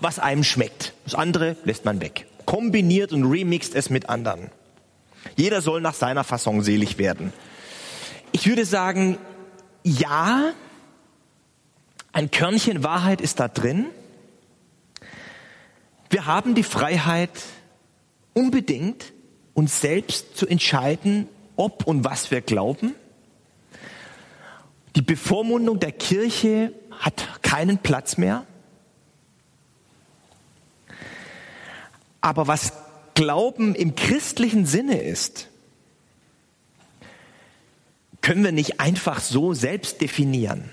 was 0.00 0.18
einem 0.18 0.44
schmeckt. 0.44 0.92
Das 1.04 1.14
andere 1.14 1.56
lässt 1.64 1.84
man 1.84 2.00
weg. 2.00 2.26
Kombiniert 2.44 3.12
und 3.12 3.24
remixt 3.24 3.74
es 3.74 3.90
mit 3.90 4.08
anderen. 4.08 4.50
Jeder 5.36 5.60
soll 5.60 5.80
nach 5.80 5.94
seiner 5.94 6.24
Fassung 6.24 6.62
selig 6.62 6.98
werden. 6.98 7.32
Ich 8.32 8.46
würde 8.46 8.64
sagen, 8.64 9.18
ja, 9.82 10.52
ein 12.12 12.30
Körnchen 12.30 12.82
Wahrheit 12.84 13.20
ist 13.20 13.40
da 13.40 13.48
drin. 13.48 13.86
Wir 16.10 16.26
haben 16.26 16.54
die 16.54 16.62
Freiheit, 16.62 17.30
unbedingt 18.34 19.12
uns 19.54 19.80
selbst 19.80 20.36
zu 20.36 20.46
entscheiden, 20.46 21.28
ob 21.56 21.86
und 21.86 22.04
was 22.04 22.30
wir 22.30 22.40
glauben. 22.40 22.94
Die 24.96 25.02
Bevormundung 25.02 25.80
der 25.80 25.92
Kirche 25.92 26.72
hat 26.90 27.42
keinen 27.42 27.78
Platz 27.78 28.16
mehr. 28.16 28.46
Aber 32.24 32.46
was 32.46 32.72
Glauben 33.12 33.74
im 33.74 33.96
christlichen 33.96 34.64
Sinne 34.64 34.98
ist, 34.98 35.48
können 38.22 38.42
wir 38.42 38.50
nicht 38.50 38.80
einfach 38.80 39.20
so 39.20 39.52
selbst 39.52 40.00
definieren. 40.00 40.70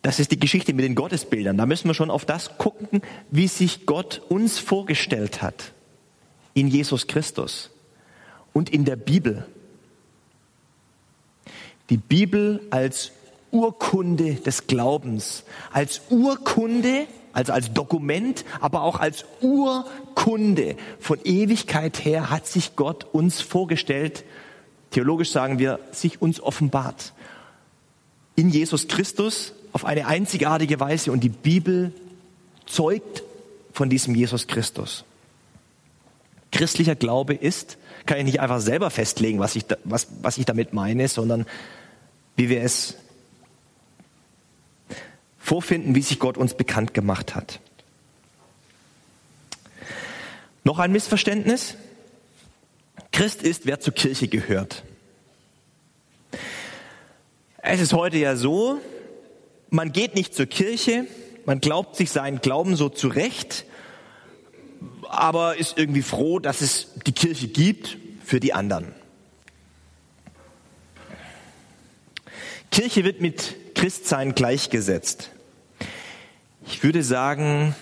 Das 0.00 0.18
ist 0.18 0.30
die 0.30 0.40
Geschichte 0.40 0.72
mit 0.72 0.86
den 0.86 0.94
Gottesbildern. 0.94 1.58
Da 1.58 1.66
müssen 1.66 1.88
wir 1.88 1.94
schon 1.94 2.10
auf 2.10 2.24
das 2.24 2.56
gucken, 2.56 3.02
wie 3.30 3.48
sich 3.48 3.84
Gott 3.84 4.22
uns 4.30 4.58
vorgestellt 4.58 5.42
hat 5.42 5.72
in 6.54 6.66
Jesus 6.66 7.06
Christus 7.06 7.68
und 8.54 8.70
in 8.70 8.86
der 8.86 8.96
Bibel. 8.96 9.46
Die 11.90 11.98
Bibel 11.98 12.66
als 12.70 13.12
Urkunde 13.50 14.36
des 14.36 14.68
Glaubens, 14.68 15.44
als 15.70 16.00
Urkunde 16.08 17.06
also 17.32 17.52
als 17.52 17.72
Dokument, 17.72 18.44
aber 18.60 18.82
auch 18.82 18.98
als 18.98 19.24
Urkunde 19.40 20.76
von 20.98 21.18
Ewigkeit 21.24 22.04
her 22.04 22.30
hat 22.30 22.46
sich 22.46 22.76
Gott 22.76 23.06
uns 23.12 23.40
vorgestellt, 23.40 24.24
theologisch 24.90 25.30
sagen 25.30 25.58
wir, 25.58 25.78
sich 25.92 26.20
uns 26.20 26.40
offenbart. 26.40 27.12
In 28.36 28.50
Jesus 28.50 28.88
Christus 28.88 29.52
auf 29.72 29.84
eine 29.84 30.06
einzigartige 30.06 30.80
Weise 30.80 31.12
und 31.12 31.22
die 31.22 31.28
Bibel 31.28 31.92
zeugt 32.66 33.22
von 33.72 33.88
diesem 33.88 34.14
Jesus 34.14 34.46
Christus. 34.46 35.04
Christlicher 36.52 36.96
Glaube 36.96 37.34
ist, 37.34 37.78
kann 38.06 38.18
ich 38.18 38.24
nicht 38.24 38.40
einfach 38.40 38.60
selber 38.60 38.90
festlegen, 38.90 39.38
was 39.38 39.54
ich, 39.54 39.66
da, 39.66 39.76
was, 39.84 40.08
was 40.22 40.38
ich 40.38 40.46
damit 40.46 40.72
meine, 40.72 41.06
sondern 41.06 41.46
wie 42.36 42.48
wir 42.48 42.62
es 42.62 42.96
vorfinden, 45.50 45.96
wie 45.96 46.02
sich 46.02 46.20
Gott 46.20 46.38
uns 46.38 46.54
bekannt 46.54 46.94
gemacht 46.94 47.34
hat. 47.34 47.58
Noch 50.62 50.78
ein 50.78 50.92
Missverständnis. 50.92 51.74
Christ 53.10 53.42
ist, 53.42 53.66
wer 53.66 53.80
zur 53.80 53.92
Kirche 53.92 54.28
gehört. 54.28 54.84
Es 57.62 57.80
ist 57.80 57.92
heute 57.92 58.18
ja 58.18 58.36
so, 58.36 58.80
man 59.70 59.90
geht 59.90 60.14
nicht 60.14 60.36
zur 60.36 60.46
Kirche, 60.46 61.08
man 61.46 61.60
glaubt 61.60 61.96
sich 61.96 62.12
seinen 62.12 62.40
Glauben 62.40 62.76
so 62.76 62.88
zurecht, 62.88 63.64
aber 65.08 65.56
ist 65.56 65.76
irgendwie 65.76 66.02
froh, 66.02 66.38
dass 66.38 66.60
es 66.60 66.92
die 67.08 67.12
Kirche 67.12 67.48
gibt 67.48 67.98
für 68.24 68.38
die 68.38 68.52
anderen. 68.52 68.94
Kirche 72.70 73.02
wird 73.02 73.20
mit 73.20 73.74
Christsein 73.74 74.36
gleichgesetzt. 74.36 75.30
Ich 76.72 76.84
würde 76.84 77.02
sagen, 77.02 77.74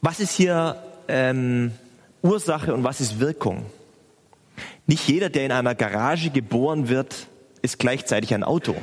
was 0.00 0.18
ist 0.18 0.32
hier 0.32 0.82
ähm, 1.08 1.72
Ursache 2.22 2.72
und 2.72 2.84
was 2.84 3.02
ist 3.02 3.20
Wirkung? 3.20 3.66
Nicht 4.86 5.06
jeder, 5.06 5.28
der 5.28 5.44
in 5.44 5.52
einer 5.52 5.74
Garage 5.74 6.30
geboren 6.30 6.88
wird, 6.88 7.28
ist 7.60 7.78
gleichzeitig 7.78 8.32
ein 8.32 8.42
Auto. 8.42 8.74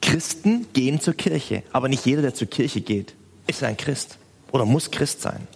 Christen 0.00 0.72
gehen 0.72 0.98
zur 0.98 1.12
Kirche, 1.12 1.64
aber 1.70 1.88
nicht 1.88 2.06
jeder, 2.06 2.22
der 2.22 2.32
zur 2.32 2.48
Kirche 2.48 2.80
geht, 2.80 3.14
ist 3.46 3.62
ein 3.62 3.76
Christ 3.76 4.16
oder 4.52 4.64
muss 4.64 4.90
Christ 4.90 5.20
sein. 5.20 5.46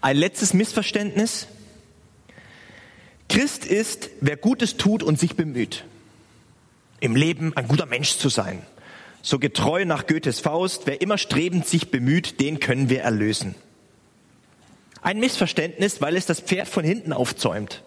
Ein 0.00 0.16
letztes 0.16 0.54
Missverständnis. 0.54 1.48
Christ 3.34 3.66
ist, 3.66 4.10
wer 4.20 4.36
Gutes 4.36 4.76
tut 4.76 5.02
und 5.02 5.18
sich 5.18 5.34
bemüht, 5.34 5.84
im 7.00 7.16
Leben 7.16 7.52
ein 7.56 7.66
guter 7.66 7.84
Mensch 7.84 8.16
zu 8.16 8.28
sein. 8.28 8.64
So 9.22 9.40
getreu 9.40 9.84
nach 9.84 10.06
Goethes 10.06 10.38
Faust, 10.38 10.82
wer 10.84 11.00
immer 11.00 11.18
strebend 11.18 11.66
sich 11.66 11.90
bemüht, 11.90 12.38
den 12.38 12.60
können 12.60 12.90
wir 12.90 13.00
erlösen. 13.00 13.56
Ein 15.02 15.18
Missverständnis, 15.18 16.00
weil 16.00 16.16
es 16.16 16.26
das 16.26 16.38
Pferd 16.38 16.68
von 16.68 16.84
hinten 16.84 17.12
aufzäumt. 17.12 17.82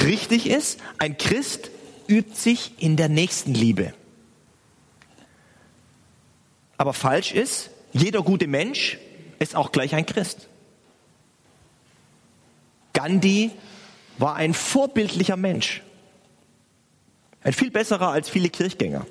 Richtig 0.00 0.48
ist, 0.48 0.78
ein 0.98 1.18
Christ 1.18 1.72
übt 2.06 2.36
sich 2.36 2.74
in 2.78 2.96
der 2.96 3.08
Nächstenliebe. 3.08 3.92
Aber 6.76 6.92
falsch 6.92 7.32
ist, 7.32 7.70
jeder 7.92 8.22
gute 8.22 8.46
Mensch 8.46 8.98
ist 9.40 9.56
auch 9.56 9.72
gleich 9.72 9.96
ein 9.96 10.06
Christ. 10.06 10.46
Gandhi 12.92 13.50
war 14.22 14.36
ein 14.36 14.54
vorbildlicher 14.54 15.36
Mensch. 15.36 15.82
Ein 17.42 17.52
viel 17.52 17.70
besserer 17.70 18.08
als 18.08 18.30
viele 18.30 18.48
Kirchgänger. 18.48 19.04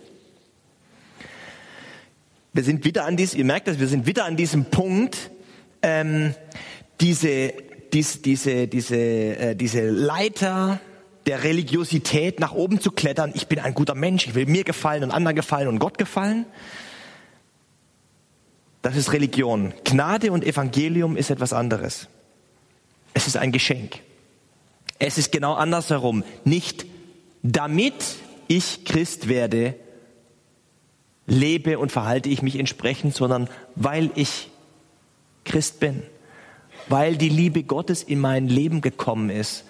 Wir 2.54 2.63
sind 2.63 2.86
wieder 2.86 3.06
an 3.06 3.17
diesem, 3.17 3.39
ihr 3.39 3.45
merkt 3.45 3.67
das, 3.67 3.80
wir 3.80 3.88
sind 3.88 4.08
wieder 4.08 4.26
an 4.26 4.38
diesem 4.38 4.65
Punkt, 4.65 5.30
ähm, 5.82 6.34
diese, 7.02 7.54
dies, 7.93 8.21
diese, 8.21 8.67
diese, 8.67 8.95
äh, 8.95 9.56
diese 9.56 9.89
Leiter 9.89 10.80
der 11.26 11.43
Religiosität 11.43 12.39
nach 12.39 12.54
oben 12.54 12.80
zu 12.80 12.91
klettern. 12.91 13.32
Ich 13.36 13.47
bin 13.47 13.60
ein 13.60 13.74
guter 13.74 13.95
Mensch, 13.95 14.28
ich 14.28 14.36
will 14.36 14.45
mir 14.45 14.63
gefallen 14.63 15.04
und 15.04 15.12
anderen 15.12 15.36
gefallen 15.36 15.67
und 15.67 15.80
Gott 15.80 15.97
gefallen. 15.97 16.45
Das 18.82 18.95
ist 18.95 19.12
Religion. 19.12 19.74
Gnade 19.84 20.32
und 20.32 20.43
Evangelium 20.43 21.17
ist 21.17 21.30
etwas 21.30 21.52
anderes. 21.52 22.08
Es 23.13 23.28
ist 23.28 23.38
ein 23.38 23.52
Geschenk. 23.52 24.00
Es 25.03 25.17
ist 25.17 25.31
genau 25.31 25.55
andersherum. 25.55 26.23
Nicht 26.45 26.85
damit 27.41 27.95
ich 28.47 28.85
Christ 28.85 29.27
werde, 29.27 29.75
lebe 31.25 31.79
und 31.79 31.91
verhalte 31.91 32.29
ich 32.29 32.43
mich 32.43 32.59
entsprechend, 32.59 33.15
sondern 33.15 33.49
weil 33.75 34.11
ich 34.13 34.51
Christ 35.43 35.79
bin, 35.79 36.03
weil 36.87 37.17
die 37.17 37.29
Liebe 37.29 37.63
Gottes 37.63 38.03
in 38.03 38.19
mein 38.19 38.47
Leben 38.47 38.81
gekommen 38.81 39.31
ist, 39.31 39.63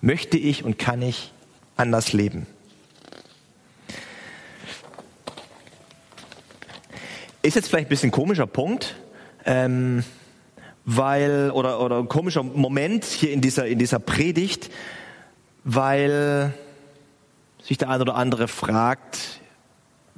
möchte 0.00 0.38
ich 0.38 0.64
und 0.64 0.76
kann 0.76 1.02
ich 1.02 1.30
anders 1.76 2.12
leben. 2.12 2.48
Ist 7.42 7.54
jetzt 7.54 7.68
vielleicht 7.68 7.86
ein 7.86 7.90
bisschen 7.90 8.10
komischer 8.10 8.48
Punkt, 8.48 8.96
ähm, 9.44 10.02
weil, 10.84 11.50
oder, 11.52 11.80
oder 11.80 11.98
ein 11.98 12.08
komischer 12.08 12.42
Moment 12.42 13.04
hier 13.04 13.32
in 13.32 13.40
dieser, 13.40 13.66
in 13.66 13.78
dieser 13.78 13.98
Predigt, 13.98 14.70
weil 15.64 16.52
sich 17.62 17.78
der 17.78 17.90
eine 17.90 18.02
oder 18.02 18.16
andere 18.16 18.48
fragt, 18.48 19.40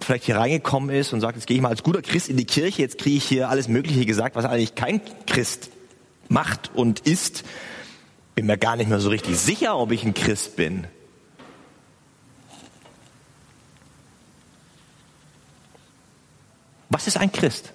vielleicht 0.00 0.24
hier 0.24 0.36
reingekommen 0.36 0.94
ist 0.94 1.12
und 1.12 1.20
sagt, 1.20 1.36
jetzt 1.36 1.46
gehe 1.46 1.56
ich 1.56 1.62
mal 1.62 1.68
als 1.68 1.82
guter 1.82 2.02
Christ 2.02 2.28
in 2.28 2.36
die 2.36 2.46
Kirche, 2.46 2.82
jetzt 2.82 2.98
kriege 2.98 3.16
ich 3.16 3.24
hier 3.24 3.48
alles 3.48 3.68
Mögliche 3.68 4.06
gesagt, 4.06 4.36
was 4.36 4.44
eigentlich 4.44 4.74
kein 4.74 5.00
Christ 5.26 5.70
macht 6.28 6.70
und 6.74 7.00
ist. 7.00 7.44
Bin 8.34 8.46
mir 8.46 8.58
gar 8.58 8.76
nicht 8.76 8.88
mehr 8.88 9.00
so 9.00 9.10
richtig 9.10 9.38
sicher, 9.38 9.76
ob 9.76 9.92
ich 9.92 10.04
ein 10.04 10.14
Christ 10.14 10.56
bin. 10.56 10.86
Was 16.88 17.06
ist 17.06 17.16
ein 17.16 17.30
Christ? 17.30 17.72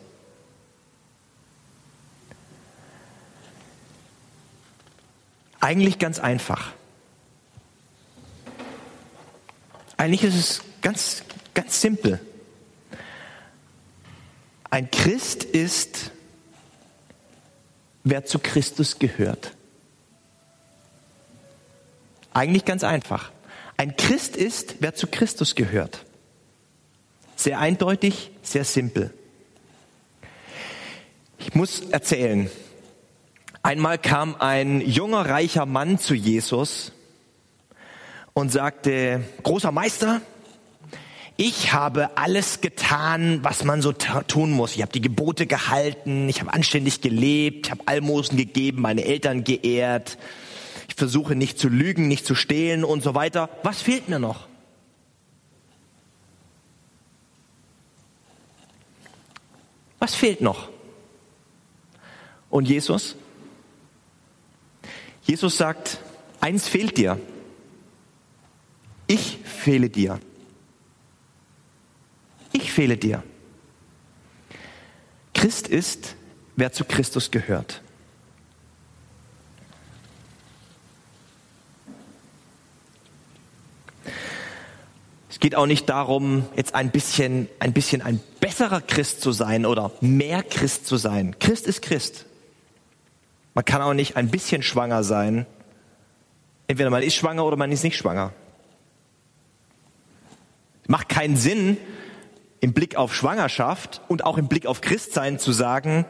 Eigentlich 5.60 6.00
ganz 6.00 6.19
einfach. 6.19 6.72
Eigentlich 9.98 10.24
ist 10.24 10.36
es 10.36 10.62
ganz, 10.82 11.24
ganz 11.54 11.82
simpel. 11.82 12.19
Ein 14.69 14.89
Christ 14.91 15.43
ist, 15.43 16.12
wer 18.04 18.26
zu 18.26 18.39
Christus 18.39 19.00
gehört. 19.00 19.56
Eigentlich 22.34 22.65
ganz 22.65 22.84
einfach. 22.84 23.32
Ein 23.76 23.98
Christ 23.98 24.36
ist, 24.36 24.76
wer 24.80 24.93
zu 24.95 25.08
Christus 25.08 25.56
gehört. 25.56 26.06
Sehr 27.36 27.60
eindeutig, 27.60 28.32
sehr 28.43 28.63
simpel. 28.63 29.13
Ich 31.38 31.56
muss 31.56 31.82
erzählen. 31.89 32.50
Einmal 33.62 33.98
kam 33.98 34.36
ein 34.39 34.80
junger, 34.80 35.30
reicher 35.30 35.65
Mann 35.65 36.00
zu 36.00 36.13
Jesus 36.13 36.93
und 38.34 38.52
sagte, 38.52 39.24
großer 39.43 39.72
Meister, 39.72 40.22
ich 41.36 41.74
habe 41.74 42.17
alles 42.17 42.62
getan, 42.62 43.39
was 43.43 43.65
man 43.65 43.82
so 43.82 43.91
tun 43.91 44.52
muss. 44.52 44.76
Ich 44.76 44.82
habe 44.82 44.93
die 44.93 45.02
Gebote 45.02 45.45
gehalten, 45.45 46.30
ich 46.30 46.39
habe 46.39 46.54
anständig 46.54 47.02
gelebt, 47.02 47.67
ich 47.67 47.72
habe 47.72 47.84
Almosen 47.86 48.38
gegeben, 48.38 48.82
meine 48.82 49.04
Eltern 49.04 49.43
geehrt, 49.43 50.17
ich 50.88 50.95
versuche 50.95 51.36
nicht 51.36 51.60
zu 51.60 51.67
lügen, 51.67 52.08
nicht 52.08 52.26
zu 52.26 52.36
stehlen 52.36 52.86
und 52.86 53.04
so 53.04 53.13
weiter. 53.13 53.50
Was 53.63 53.82
fehlt 53.82 54.08
mir 54.08 54.19
noch? 54.19 54.48
Was 60.00 60.15
fehlt 60.15 60.39
noch? 60.39 60.69
Und 62.50 62.69
Jesus? 62.69 63.17
Jesus 65.29 65.57
sagt, 65.57 65.99
eins 66.39 66.67
fehlt 66.67 66.97
dir. 66.97 67.21
Ich 69.05 69.37
fehle 69.45 69.87
dir. 69.87 70.19
Ich 72.51 72.71
fehle 72.71 72.97
dir. 72.97 73.21
Christ 75.35 75.67
ist, 75.67 76.15
wer 76.55 76.71
zu 76.71 76.83
Christus 76.83 77.29
gehört. 77.29 77.83
Es 85.29 85.39
geht 85.39 85.53
auch 85.53 85.67
nicht 85.67 85.89
darum, 85.89 86.47
jetzt 86.55 86.73
ein 86.73 86.89
bisschen, 86.89 87.47
ein 87.59 87.73
bisschen 87.73 88.01
ein 88.01 88.19
besserer 88.39 88.81
Christ 88.81 89.21
zu 89.21 89.31
sein 89.31 89.67
oder 89.67 89.91
mehr 90.01 90.41
Christ 90.41 90.87
zu 90.87 90.97
sein. 90.97 91.37
Christ 91.37 91.67
ist 91.67 91.83
Christ. 91.83 92.25
Man 93.53 93.65
kann 93.65 93.81
auch 93.81 93.93
nicht 93.93 94.15
ein 94.15 94.29
bisschen 94.29 94.63
schwanger 94.63 95.03
sein. 95.03 95.45
Entweder 96.67 96.89
man 96.89 97.03
ist 97.03 97.15
schwanger 97.15 97.45
oder 97.45 97.57
man 97.57 97.71
ist 97.71 97.83
nicht 97.83 97.97
schwanger. 97.97 98.33
Macht 100.88 101.09
keinen 101.09 101.35
Sinn, 101.35 101.77
im 102.62 102.73
Blick 102.73 102.95
auf 102.95 103.15
Schwangerschaft 103.15 104.01
und 104.07 104.23
auch 104.23 104.38
im 104.38 104.47
Blick 104.47 104.65
auf 104.65 104.81
Christsein 104.81 105.39
zu 105.39 105.51
sagen, 105.51 106.05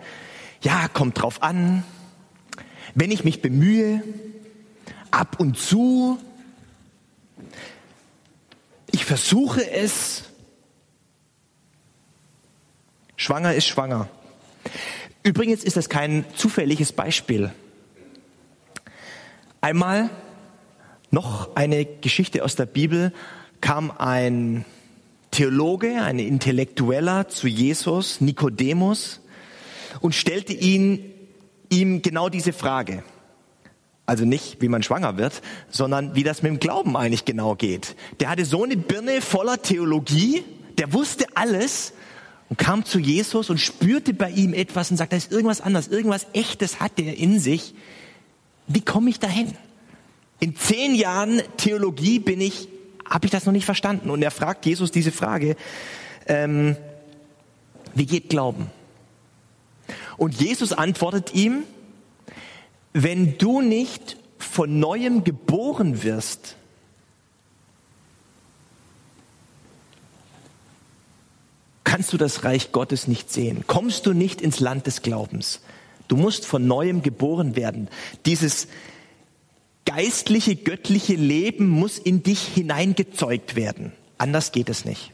ja, 0.62 0.88
kommt 0.88 1.22
drauf 1.22 1.44
an, 1.44 1.84
wenn 2.96 3.12
ich 3.12 3.24
mich 3.24 3.42
bemühe, 3.42 4.04
ab 5.12 5.40
und 5.40 5.58
zu, 5.58 6.20
ich 8.92 9.06
versuche 9.06 9.70
es, 9.70 10.24
schwanger 13.16 13.54
ist 13.54 13.68
schwanger. 13.68 14.10
Übrigens 15.30 15.64
ist 15.64 15.78
das 15.78 15.90
kein 15.90 16.26
zufälliges 16.36 16.92
Beispiel. 16.92 17.52
Einmal 19.62 20.10
noch 21.12 21.56
eine 21.56 21.86
Geschichte 21.86 22.44
aus 22.44 22.56
der 22.56 22.66
Bibel 22.66 23.14
kam 23.62 23.92
ein 23.96 24.66
Theologe, 25.30 26.02
ein 26.02 26.18
Intellektueller 26.18 27.28
zu 27.28 27.48
Jesus, 27.48 28.22
Nikodemus, 28.22 29.20
und 30.02 30.16
stellte 30.16 30.54
ihn, 30.54 31.14
ihm 31.70 32.02
genau 32.02 32.30
diese 32.30 32.52
Frage. 32.52 33.04
Also 34.08 34.26
nicht, 34.26 34.64
wie 34.64 34.68
man 34.68 34.82
schwanger 34.82 35.18
wird, 35.18 35.44
sondern 35.70 36.16
wie 36.16 36.24
das 36.24 36.42
mit 36.42 36.54
dem 36.54 36.60
Glauben 36.60 36.98
eigentlich 36.98 37.26
genau 37.26 37.54
geht. 37.54 37.96
Der 38.20 38.32
hatte 38.32 38.46
so 38.46 38.64
eine 38.64 38.78
Birne 38.78 39.22
voller 39.22 39.62
Theologie, 39.62 40.44
der 40.80 40.92
wusste 40.92 41.28
alles 41.36 41.94
und 42.50 42.58
kam 42.58 42.84
zu 42.84 43.00
Jesus 43.00 43.50
und 43.50 43.60
spürte 43.60 44.14
bei 44.14 44.32
ihm 44.32 44.54
etwas 44.54 44.92
und 44.92 44.98
sagte, 44.98 45.12
da 45.12 45.18
ist 45.18 45.32
irgendwas 45.32 45.62
anderes, 45.62 45.88
irgendwas 45.88 46.28
Echtes 46.34 46.80
hat 46.80 46.98
der 46.98 47.18
in 47.18 47.40
sich. 47.40 47.74
Wie 48.68 48.82
komme 48.82 49.10
ich 49.10 49.20
dahin? 49.20 49.54
In 50.40 50.56
zehn 50.56 50.96
Jahren 50.96 51.42
Theologie 51.58 52.20
bin 52.20 52.42
ich 52.42 52.70
habe 53.10 53.26
ich 53.26 53.32
das 53.32 53.46
noch 53.46 53.54
nicht 53.54 53.66
verstanden. 53.66 54.10
Und 54.10 54.22
er 54.22 54.32
fragt 54.32 54.66
Jesus 54.66 54.92
diese 54.92 55.12
Frage, 55.12 55.56
ähm, 56.28 56.78
wie 57.96 58.06
geht 58.06 58.30
Glauben? 58.30 58.68
Und 60.18 60.40
Jesus 60.40 60.74
antwortet 60.74 61.34
ihm, 61.34 61.64
wenn 62.94 63.38
du 63.38 63.62
nicht 63.62 64.18
von 64.38 64.80
neuem 64.80 65.24
geboren 65.24 66.04
wirst, 66.04 66.56
kannst 72.10 72.14
du 72.22 72.26
das 72.26 72.44
Reich 72.44 72.72
Gottes 72.72 73.08
nicht 73.08 73.32
sehen. 73.32 73.66
Kommst 73.68 74.08
du 74.08 74.14
nicht 74.14 74.42
ins 74.42 74.60
Land 74.60 74.88
des 74.88 75.04
Glaubens. 75.04 75.62
Du 76.08 76.18
musst 76.18 76.48
von 76.48 76.66
neuem 76.66 77.04
geboren 77.04 77.56
werden. 77.56 77.88
Dieses 78.26 78.68
geistliche, 79.86 80.56
göttliche 80.56 81.14
Leben 81.14 81.70
muss 81.70 82.00
in 82.00 82.24
dich 82.24 82.42
hineingezeugt 82.42 83.56
werden. 83.56 83.92
Anders 84.18 84.52
geht 84.52 84.70
es 84.70 84.86
nicht. 84.86 85.12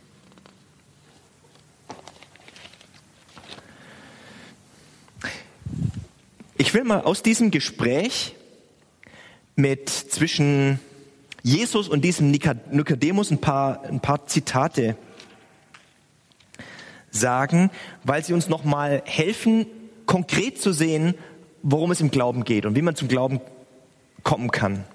Ich 6.57 6.73
will 6.73 6.85
mal 6.85 7.01
aus 7.01 7.23
diesem 7.23 7.51
Gespräch 7.51 8.35
mit 9.57 9.89
zwischen 9.89 10.79
Jesus 11.43 11.89
und 11.89 12.05
diesem 12.05 12.31
Nikodemus 12.31 13.31
ein 13.31 13.41
paar, 13.41 13.83
ein 13.83 13.99
paar 13.99 14.27
Zitate 14.27 14.95
sagen, 17.15 17.71
weil 18.03 18.23
sie 18.23 18.33
uns 18.33 18.49
nochmal 18.49 19.01
helfen, 19.05 19.65
konkret 20.05 20.61
zu 20.61 20.71
sehen, 20.71 21.15
worum 21.63 21.91
es 21.91 22.01
im 22.01 22.11
Glauben 22.11 22.43
geht 22.43 22.65
und 22.65 22.75
wie 22.75 22.81
man 22.81 22.95
zum 22.95 23.07
Glauben 23.07 23.41
kommen 24.23 24.51
kann. 24.51 24.85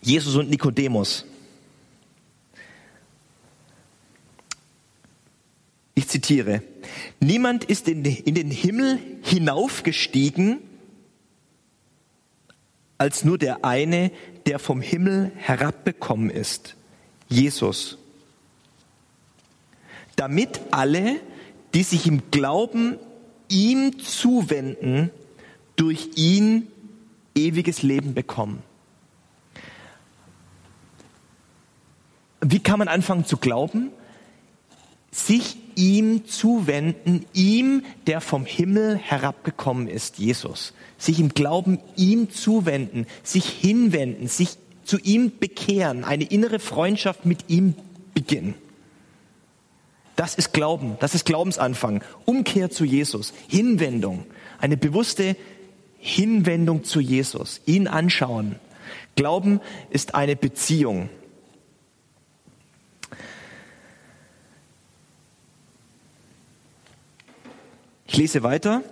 Jesus 0.00 0.34
und 0.34 0.50
Nikodemus. 0.50 1.24
Ich 5.94 6.08
zitiere, 6.08 6.62
niemand 7.20 7.64
ist 7.64 7.86
in, 7.86 8.02
den 8.02 8.50
Himmel 8.50 8.98
hinaufgestiegen 9.22 10.58
als 12.98 13.24
nur 13.24 13.36
der 13.36 13.64
eine, 13.64 14.12
der 14.46 14.58
vom 14.58 14.80
Himmel 14.80 15.32
herabbekommen 15.36 16.30
ist, 16.30 16.76
Jesus. 17.28 17.98
Damit 20.16 20.60
alle, 20.70 21.16
die 21.74 21.82
sich 21.82 22.06
im 22.06 22.30
Glauben 22.30 22.98
ihm 23.48 23.98
zuwenden, 23.98 25.10
durch 25.76 26.10
ihn 26.16 26.68
ewiges 27.34 27.82
Leben 27.82 28.14
bekommen. 28.14 28.62
Wie 32.40 32.60
kann 32.60 32.78
man 32.78 32.88
anfangen 32.88 33.24
zu 33.24 33.36
glauben? 33.36 33.90
sich 35.12 35.56
ihm 35.76 36.26
zuwenden, 36.26 37.26
ihm, 37.34 37.84
der 38.06 38.20
vom 38.20 38.46
Himmel 38.46 38.96
herabgekommen 38.96 39.86
ist, 39.86 40.18
Jesus. 40.18 40.72
Sich 40.98 41.20
im 41.20 41.28
Glauben 41.28 41.78
ihm 41.96 42.30
zuwenden, 42.30 43.06
sich 43.22 43.44
hinwenden, 43.44 44.26
sich 44.26 44.56
zu 44.84 44.98
ihm 44.98 45.32
bekehren, 45.38 46.04
eine 46.04 46.24
innere 46.24 46.58
Freundschaft 46.58 47.26
mit 47.26 47.44
ihm 47.48 47.74
beginnen. 48.14 48.54
Das 50.22 50.36
ist 50.36 50.52
Glauben, 50.52 50.96
das 51.00 51.16
ist 51.16 51.26
Glaubensanfang, 51.26 52.04
Umkehr 52.26 52.70
zu 52.70 52.84
Jesus, 52.84 53.32
Hinwendung, 53.48 54.24
eine 54.60 54.76
bewusste 54.76 55.34
Hinwendung 55.98 56.84
zu 56.84 57.00
Jesus, 57.00 57.60
ihn 57.66 57.88
anschauen. 57.88 58.54
Glauben 59.16 59.60
ist 59.90 60.14
eine 60.14 60.36
Beziehung. 60.36 61.08
Ich 68.06 68.16
lese 68.16 68.44
weiter. 68.44 68.82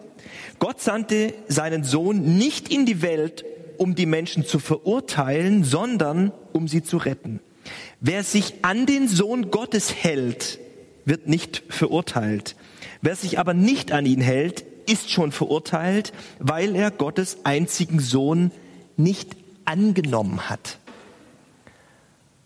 Gott 0.58 0.80
sandte 0.80 1.32
seinen 1.46 1.84
Sohn 1.84 2.38
nicht 2.38 2.72
in 2.72 2.86
die 2.86 3.02
Welt, 3.02 3.44
um 3.78 3.94
die 3.94 4.06
Menschen 4.06 4.44
zu 4.44 4.58
verurteilen, 4.58 5.62
sondern 5.62 6.32
um 6.52 6.66
sie 6.66 6.82
zu 6.82 6.96
retten. 6.96 7.38
Wer 8.00 8.24
sich 8.24 8.64
an 8.64 8.84
den 8.84 9.06
Sohn 9.06 9.52
Gottes 9.52 9.94
hält, 9.94 10.58
wird 11.04 11.28
nicht 11.28 11.62
verurteilt. 11.68 12.56
Wer 13.02 13.16
sich 13.16 13.38
aber 13.38 13.54
nicht 13.54 13.92
an 13.92 14.06
ihn 14.06 14.20
hält, 14.20 14.64
ist 14.86 15.10
schon 15.10 15.32
verurteilt, 15.32 16.12
weil 16.38 16.74
er 16.74 16.90
Gottes 16.90 17.38
einzigen 17.44 18.00
Sohn 18.00 18.50
nicht 18.96 19.36
angenommen 19.64 20.48
hat. 20.48 20.78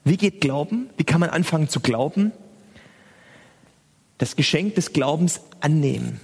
Wie 0.04 0.16
geht 0.16 0.40
Glauben? 0.40 0.90
Wie 0.96 1.04
kann 1.04 1.20
man 1.20 1.30
anfangen 1.30 1.68
zu 1.68 1.80
glauben? 1.80 2.32
Das 4.18 4.36
Geschenk 4.36 4.74
des 4.74 4.92
Glaubens 4.92 5.40
annehmen. 5.60 6.20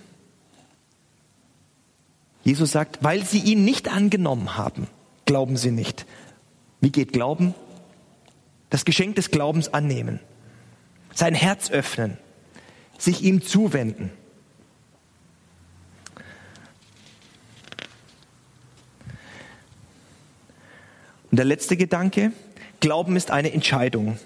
Jesus 2.44 2.72
sagt, 2.72 3.02
weil 3.02 3.24
sie 3.24 3.40
ihn 3.40 3.64
nicht 3.64 3.88
angenommen 3.88 4.56
haben, 4.56 4.86
glauben 5.26 5.56
sie 5.56 5.70
nicht. 5.70 6.06
Wie 6.80 6.90
geht 6.90 7.12
Glauben? 7.12 7.54
Das 8.70 8.84
Geschenk 8.84 9.16
des 9.16 9.30
Glaubens 9.30 9.72
annehmen. 9.74 10.20
Sein 11.14 11.34
Herz 11.34 11.70
öffnen. 11.70 12.18
Sich 12.98 13.22
ihm 13.22 13.42
zuwenden. 13.42 14.10
Und 21.30 21.36
der 21.36 21.44
letzte 21.44 21.76
Gedanke, 21.76 22.32
Glauben 22.80 23.16
ist 23.16 23.30
eine 23.30 23.52
Entscheidung. 23.52 24.18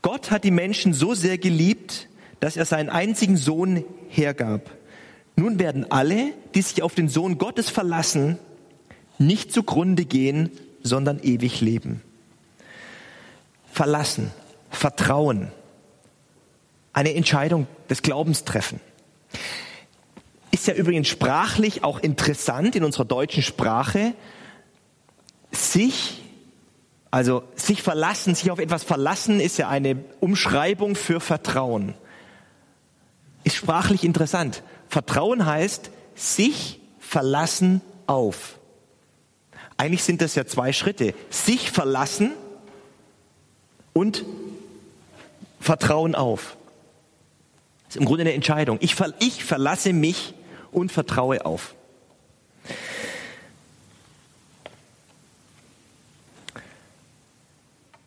Gott 0.00 0.30
hat 0.30 0.44
die 0.44 0.50
Menschen 0.50 0.94
so 0.94 1.14
sehr 1.14 1.38
geliebt, 1.38 2.08
dass 2.38 2.56
er 2.56 2.64
seinen 2.64 2.88
einzigen 2.88 3.36
Sohn 3.36 3.84
hergab. 4.08 4.70
Nun 5.36 5.58
werden 5.58 5.90
alle, 5.90 6.32
die 6.54 6.62
sich 6.62 6.82
auf 6.82 6.94
den 6.94 7.08
Sohn 7.08 7.36
Gottes 7.36 7.68
verlassen, 7.68 8.38
nicht 9.18 9.52
zugrunde 9.52 10.04
gehen, 10.04 10.50
sondern 10.82 11.20
ewig 11.22 11.60
leben. 11.60 12.00
Verlassen, 13.72 14.30
Vertrauen, 14.70 15.50
eine 16.92 17.14
Entscheidung 17.14 17.66
des 17.88 18.02
Glaubens 18.02 18.44
treffen. 18.44 18.80
Ist 20.50 20.66
ja 20.66 20.74
übrigens 20.74 21.08
sprachlich 21.08 21.84
auch 21.84 22.00
interessant 22.00 22.74
in 22.74 22.84
unserer 22.84 23.04
deutschen 23.04 23.42
Sprache, 23.42 24.14
sich, 25.52 26.22
also 27.10 27.42
sich 27.54 27.82
verlassen, 27.82 28.34
sich 28.34 28.50
auf 28.50 28.58
etwas 28.58 28.84
verlassen, 28.84 29.40
ist 29.40 29.58
ja 29.58 29.68
eine 29.68 29.96
Umschreibung 30.20 30.96
für 30.96 31.20
Vertrauen. 31.20 31.94
Ist 33.44 33.56
sprachlich 33.56 34.04
interessant. 34.04 34.62
Vertrauen 34.88 35.46
heißt 35.46 35.90
sich 36.14 36.80
verlassen 36.98 37.80
auf. 38.06 38.58
Eigentlich 39.76 40.02
sind 40.02 40.20
das 40.20 40.34
ja 40.34 40.44
zwei 40.46 40.72
Schritte. 40.72 41.14
Sich 41.30 41.70
verlassen 41.70 42.32
und 43.92 44.24
Vertrauen 45.60 46.14
auf. 46.14 46.56
Das 47.84 47.96
ist 47.96 48.00
im 48.00 48.06
Grunde 48.06 48.22
eine 48.22 48.32
Entscheidung. 48.32 48.78
Ich, 48.80 48.96
ich 49.20 49.44
verlasse 49.44 49.92
mich 49.92 50.34
und 50.72 50.90
vertraue 50.90 51.44
auf. 51.44 51.74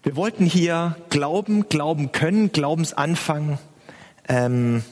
Wir 0.04 0.18
wollten 0.18 0.46
hier 0.46 0.98
Glauben, 1.10 1.70
Glauben 1.70 2.12
können, 2.12 2.52
Glaubensanfang 2.52 3.58
ähm, 4.28 4.84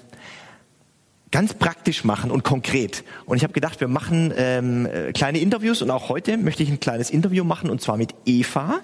ganz 1.32 1.54
praktisch 1.54 2.04
machen 2.04 2.32
und 2.32 2.43
konkret. 2.43 3.04
Und 3.26 3.38
ich 3.38 3.43
habe 3.43 3.54
gedacht, 3.54 3.80
wir 3.82 3.88
machen 3.88 4.34
ähm, 4.36 4.86
äh, 4.86 5.12
kleine 5.12 5.39
Interviews 5.39 5.82
und 5.82 5.89
auch 5.89 6.10
heute 6.10 6.38
möchte 6.38 6.63
ich 6.63 6.69
ein 6.69 6.80
kleines 6.80 7.10
Interview 7.10 7.43
machen 7.43 7.69
und 7.69 7.82
zwar 7.82 7.97
mit 7.97 8.13
Eva. 8.26 8.80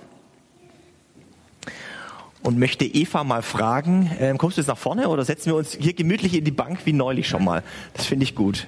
Und 2.43 2.59
möchte 2.59 2.85
Eva 2.85 3.23
mal 3.23 3.41
fragen, 3.41 4.11
ähm, 4.19 4.37
kommst 4.37 4.57
du 4.57 4.61
jetzt 4.61 4.67
nach 4.67 4.77
vorne 4.77 5.09
oder 5.09 5.25
setzen 5.25 5.47
wir 5.47 5.55
uns 5.55 5.77
hier 5.79 5.93
gemütlich 5.93 6.33
in 6.33 6.45
die 6.45 6.51
Bank 6.51 6.79
wie 6.85 6.93
neulich 6.93 7.27
schon 7.27 7.43
mal? 7.43 7.63
Das 7.93 8.05
finde 8.05 8.23
ich 8.23 8.35
gut. 8.35 8.67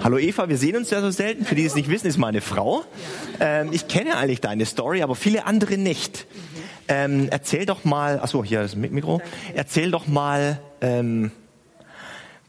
Hallo 0.00 0.18
Eva, 0.18 0.48
wir 0.48 0.58
sehen 0.58 0.76
uns 0.76 0.90
ja 0.90 1.00
so 1.00 1.10
selten. 1.10 1.44
Für 1.44 1.54
die, 1.54 1.62
die 1.62 1.66
es 1.66 1.74
nicht 1.74 1.88
wissen, 1.88 2.06
ist 2.06 2.18
meine 2.18 2.40
Frau. 2.40 2.84
Ähm, 3.40 3.70
ich 3.72 3.88
kenne 3.88 4.16
eigentlich 4.16 4.40
deine 4.40 4.64
Story, 4.66 5.02
aber 5.02 5.16
viele 5.16 5.44
andere 5.46 5.76
nicht. 5.76 6.26
Ähm, 6.86 7.28
erzähl 7.30 7.66
doch 7.66 7.84
mal, 7.84 8.20
achso, 8.20 8.44
hier 8.44 8.62
ist 8.62 8.74
das 8.74 8.80
Mikro. 8.80 9.20
Erzähl 9.54 9.90
doch 9.90 10.06
mal, 10.06 10.60
ähm, 10.80 11.32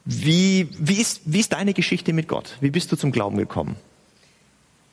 wie, 0.06 0.70
wie, 0.78 1.02
ist, 1.02 1.22
wie 1.26 1.40
ist 1.40 1.54
deine 1.54 1.74
Geschichte 1.74 2.14
mit 2.14 2.28
Gott? 2.28 2.58
Wie 2.62 2.72
bist 2.72 2.92
du 2.92 2.96
zum 2.96 3.12
Glauben 3.12 3.38
gekommen? 3.38 3.76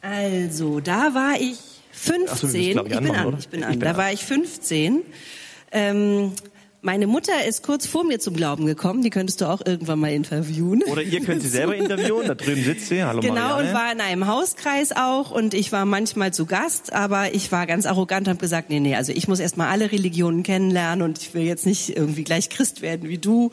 Also, 0.00 0.80
da 0.80 1.14
war 1.14 1.34
ich 1.40 1.75
15. 1.96 2.48
So, 2.48 2.56
ich, 2.56 2.68
ich, 2.68 2.74
bin 2.74 3.10
an, 3.10 3.36
ich 3.38 3.48
bin 3.48 3.64
an. 3.64 3.70
Ich 3.70 3.78
bin 3.78 3.80
da 3.80 3.90
an. 3.90 3.96
war 3.96 4.12
ich 4.12 4.24
15. 4.24 5.02
Ähm, 5.72 6.32
meine 6.86 7.08
Mutter 7.08 7.44
ist 7.44 7.64
kurz 7.64 7.84
vor 7.84 8.04
mir 8.04 8.20
zum 8.20 8.34
Glauben 8.36 8.64
gekommen. 8.64 9.02
Die 9.02 9.10
könntest 9.10 9.40
du 9.40 9.46
auch 9.46 9.60
irgendwann 9.66 9.98
mal 9.98 10.12
interviewen. 10.12 10.84
Oder 10.84 11.02
ihr 11.02 11.20
könnt 11.20 11.42
sie 11.42 11.48
selber 11.48 11.74
interviewen. 11.76 12.28
Da 12.28 12.36
drüben 12.36 12.62
sitzt 12.62 12.86
sie. 12.86 13.02
Hallo 13.02 13.20
Genau, 13.22 13.34
Marianne. 13.34 13.68
und 13.68 13.74
war 13.74 13.92
in 13.92 14.00
einem 14.00 14.26
Hauskreis 14.28 14.92
auch. 14.92 15.32
Und 15.32 15.52
ich 15.52 15.72
war 15.72 15.84
manchmal 15.84 16.32
zu 16.32 16.46
Gast. 16.46 16.92
Aber 16.92 17.34
ich 17.34 17.50
war 17.50 17.66
ganz 17.66 17.86
arrogant 17.86 18.28
und 18.28 18.34
habe 18.34 18.40
gesagt, 18.40 18.70
nee, 18.70 18.78
nee, 18.78 18.94
also 18.94 19.10
ich 19.12 19.26
muss 19.26 19.40
erst 19.40 19.56
mal 19.56 19.68
alle 19.68 19.90
Religionen 19.90 20.44
kennenlernen. 20.44 21.02
Und 21.02 21.18
ich 21.18 21.34
will 21.34 21.42
jetzt 21.42 21.66
nicht 21.66 21.96
irgendwie 21.96 22.22
gleich 22.22 22.50
Christ 22.50 22.82
werden 22.82 23.08
wie 23.08 23.18
du. 23.18 23.50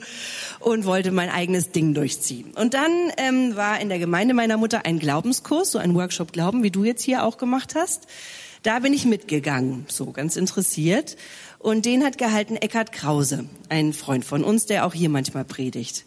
Und 0.60 0.84
wollte 0.84 1.10
mein 1.10 1.28
eigenes 1.28 1.72
Ding 1.72 1.92
durchziehen. 1.92 2.52
Und 2.54 2.72
dann 2.72 2.92
ähm, 3.16 3.56
war 3.56 3.80
in 3.80 3.88
der 3.88 3.98
Gemeinde 3.98 4.34
meiner 4.34 4.58
Mutter 4.58 4.86
ein 4.86 5.00
Glaubenskurs, 5.00 5.72
so 5.72 5.78
ein 5.78 5.96
Workshop 5.96 6.32
Glauben, 6.32 6.62
wie 6.62 6.70
du 6.70 6.84
jetzt 6.84 7.02
hier 7.02 7.24
auch 7.24 7.36
gemacht 7.36 7.74
hast. 7.74 8.06
Da 8.62 8.78
bin 8.78 8.94
ich 8.94 9.04
mitgegangen, 9.04 9.84
so 9.88 10.06
ganz 10.12 10.36
interessiert. 10.36 11.16
Und 11.64 11.86
den 11.86 12.04
hat 12.04 12.18
gehalten 12.18 12.56
Eckhard 12.56 12.92
Krause, 12.92 13.46
ein 13.70 13.94
Freund 13.94 14.26
von 14.26 14.44
uns, 14.44 14.66
der 14.66 14.84
auch 14.84 14.92
hier 14.92 15.08
manchmal 15.08 15.46
predigt. 15.46 16.04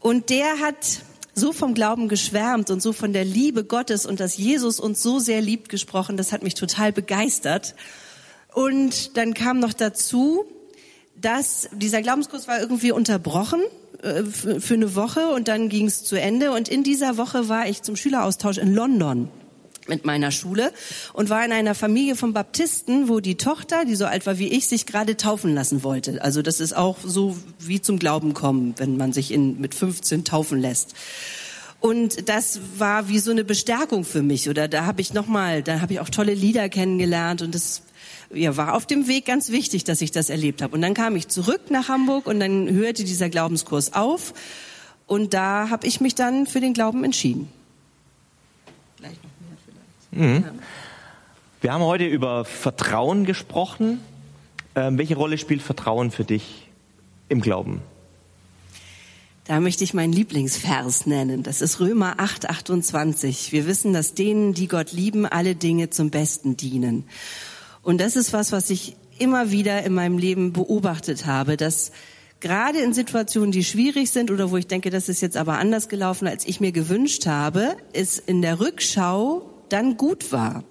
Und 0.00 0.30
der 0.30 0.58
hat 0.58 1.02
so 1.32 1.52
vom 1.52 1.74
Glauben 1.74 2.08
geschwärmt 2.08 2.70
und 2.70 2.82
so 2.82 2.92
von 2.92 3.12
der 3.12 3.24
Liebe 3.24 3.62
Gottes 3.62 4.04
und 4.04 4.18
dass 4.18 4.36
Jesus 4.36 4.80
uns 4.80 5.00
so 5.00 5.20
sehr 5.20 5.42
liebt 5.42 5.68
gesprochen, 5.68 6.16
das 6.16 6.32
hat 6.32 6.42
mich 6.42 6.56
total 6.56 6.90
begeistert. 6.90 7.76
Und 8.52 9.16
dann 9.16 9.32
kam 9.32 9.60
noch 9.60 9.74
dazu, 9.74 10.44
dass 11.14 11.68
dieser 11.70 12.02
Glaubenskurs 12.02 12.48
war 12.48 12.58
irgendwie 12.58 12.90
unterbrochen 12.90 13.60
äh, 14.02 14.24
für 14.24 14.74
eine 14.74 14.96
Woche 14.96 15.28
und 15.28 15.46
dann 15.46 15.68
ging 15.68 15.86
es 15.86 16.02
zu 16.02 16.20
Ende. 16.20 16.50
Und 16.50 16.68
in 16.68 16.82
dieser 16.82 17.16
Woche 17.16 17.48
war 17.48 17.68
ich 17.68 17.82
zum 17.82 17.94
Schüleraustausch 17.94 18.58
in 18.58 18.74
London 18.74 19.28
mit 19.88 20.04
meiner 20.04 20.30
Schule 20.30 20.72
und 21.12 21.30
war 21.30 21.44
in 21.44 21.52
einer 21.52 21.74
Familie 21.74 22.16
von 22.16 22.32
Baptisten, 22.32 23.08
wo 23.08 23.20
die 23.20 23.36
Tochter, 23.36 23.84
die 23.84 23.96
so 23.96 24.06
alt 24.06 24.26
war 24.26 24.38
wie 24.38 24.48
ich, 24.48 24.66
sich 24.66 24.86
gerade 24.86 25.16
taufen 25.16 25.54
lassen 25.54 25.82
wollte. 25.82 26.22
Also 26.22 26.42
das 26.42 26.60
ist 26.60 26.76
auch 26.76 26.98
so 27.02 27.36
wie 27.58 27.80
zum 27.80 27.98
Glauben 27.98 28.34
kommen, 28.34 28.74
wenn 28.76 28.96
man 28.96 29.12
sich 29.12 29.32
in, 29.32 29.60
mit 29.60 29.74
15 29.74 30.24
taufen 30.24 30.60
lässt. 30.60 30.94
Und 31.80 32.28
das 32.28 32.60
war 32.76 33.08
wie 33.08 33.18
so 33.18 33.30
eine 33.30 33.42
Bestärkung 33.42 34.04
für 34.04 34.22
mich. 34.22 34.50
Oder 34.50 34.68
da 34.68 34.84
habe 34.84 35.00
ich 35.00 35.14
noch 35.14 35.26
mal, 35.26 35.62
da 35.62 35.80
habe 35.80 35.94
ich 35.94 36.00
auch 36.00 36.10
tolle 36.10 36.34
Lieder 36.34 36.68
kennengelernt 36.68 37.40
und 37.40 37.54
das 37.54 37.82
ja, 38.32 38.56
war 38.56 38.74
auf 38.74 38.86
dem 38.86 39.08
Weg 39.08 39.24
ganz 39.24 39.50
wichtig, 39.50 39.84
dass 39.84 40.02
ich 40.02 40.12
das 40.12 40.28
erlebt 40.28 40.62
habe. 40.62 40.74
Und 40.74 40.82
dann 40.82 40.94
kam 40.94 41.16
ich 41.16 41.28
zurück 41.28 41.70
nach 41.70 41.88
Hamburg 41.88 42.26
und 42.26 42.38
dann 42.38 42.70
hörte 42.70 43.04
dieser 43.04 43.30
Glaubenskurs 43.30 43.94
auf 43.94 44.34
und 45.06 45.32
da 45.34 45.70
habe 45.70 45.86
ich 45.86 46.00
mich 46.00 46.14
dann 46.14 46.46
für 46.46 46.60
den 46.60 46.74
Glauben 46.74 47.02
entschieden. 47.02 47.48
Mhm. 50.10 50.44
Wir 51.60 51.72
haben 51.72 51.84
heute 51.84 52.06
über 52.06 52.44
Vertrauen 52.44 53.24
gesprochen. 53.24 54.00
Ähm, 54.74 54.98
welche 54.98 55.16
Rolle 55.16 55.38
spielt 55.38 55.62
Vertrauen 55.62 56.10
für 56.10 56.24
dich 56.24 56.68
im 57.28 57.40
Glauben? 57.40 57.82
Da 59.44 59.58
möchte 59.60 59.82
ich 59.82 59.94
meinen 59.94 60.12
Lieblingsvers 60.12 61.06
nennen. 61.06 61.42
Das 61.42 61.60
ist 61.60 61.80
Römer 61.80 62.14
8, 62.18 62.48
28. 62.48 63.52
Wir 63.52 63.66
wissen, 63.66 63.92
dass 63.92 64.14
denen, 64.14 64.54
die 64.54 64.68
Gott 64.68 64.92
lieben, 64.92 65.26
alle 65.26 65.54
Dinge 65.54 65.90
zum 65.90 66.10
Besten 66.10 66.56
dienen. 66.56 67.04
Und 67.82 68.00
das 68.00 68.16
ist 68.16 68.32
was, 68.32 68.52
was 68.52 68.70
ich 68.70 68.96
immer 69.18 69.50
wieder 69.50 69.82
in 69.82 69.92
meinem 69.92 70.18
Leben 70.18 70.52
beobachtet 70.52 71.26
habe, 71.26 71.56
dass 71.56 71.90
gerade 72.40 72.78
in 72.78 72.94
Situationen, 72.94 73.52
die 73.52 73.64
schwierig 73.64 74.10
sind 74.10 74.30
oder 74.30 74.50
wo 74.50 74.56
ich 74.56 74.66
denke, 74.66 74.90
das 74.90 75.08
ist 75.08 75.20
jetzt 75.20 75.36
aber 75.36 75.58
anders 75.58 75.88
gelaufen, 75.88 76.26
als 76.26 76.46
ich 76.46 76.60
mir 76.60 76.72
gewünscht 76.72 77.26
habe, 77.26 77.76
es 77.92 78.18
in 78.18 78.42
der 78.42 78.60
Rückschau 78.60 79.42
dann 79.72 79.96
gut 79.96 80.32
war. 80.32 80.64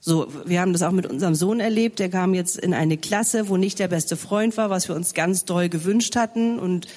So, 0.00 0.26
wir 0.44 0.60
haben 0.60 0.74
das 0.74 0.82
auch 0.82 0.92
mit 0.92 1.06
unserem 1.06 1.34
Sohn 1.34 1.60
erlebt. 1.60 1.98
Der 1.98 2.10
kam 2.10 2.34
jetzt 2.34 2.58
in 2.58 2.74
eine 2.74 2.98
Klasse, 2.98 3.48
wo 3.48 3.56
nicht 3.56 3.78
der 3.78 3.88
beste 3.88 4.18
Freund 4.18 4.56
war, 4.58 4.68
was 4.68 4.86
wir 4.86 4.94
uns 4.94 5.14
ganz 5.14 5.46
doll 5.46 5.70
gewünscht 5.70 6.14
hatten 6.14 6.58
und 6.58 6.88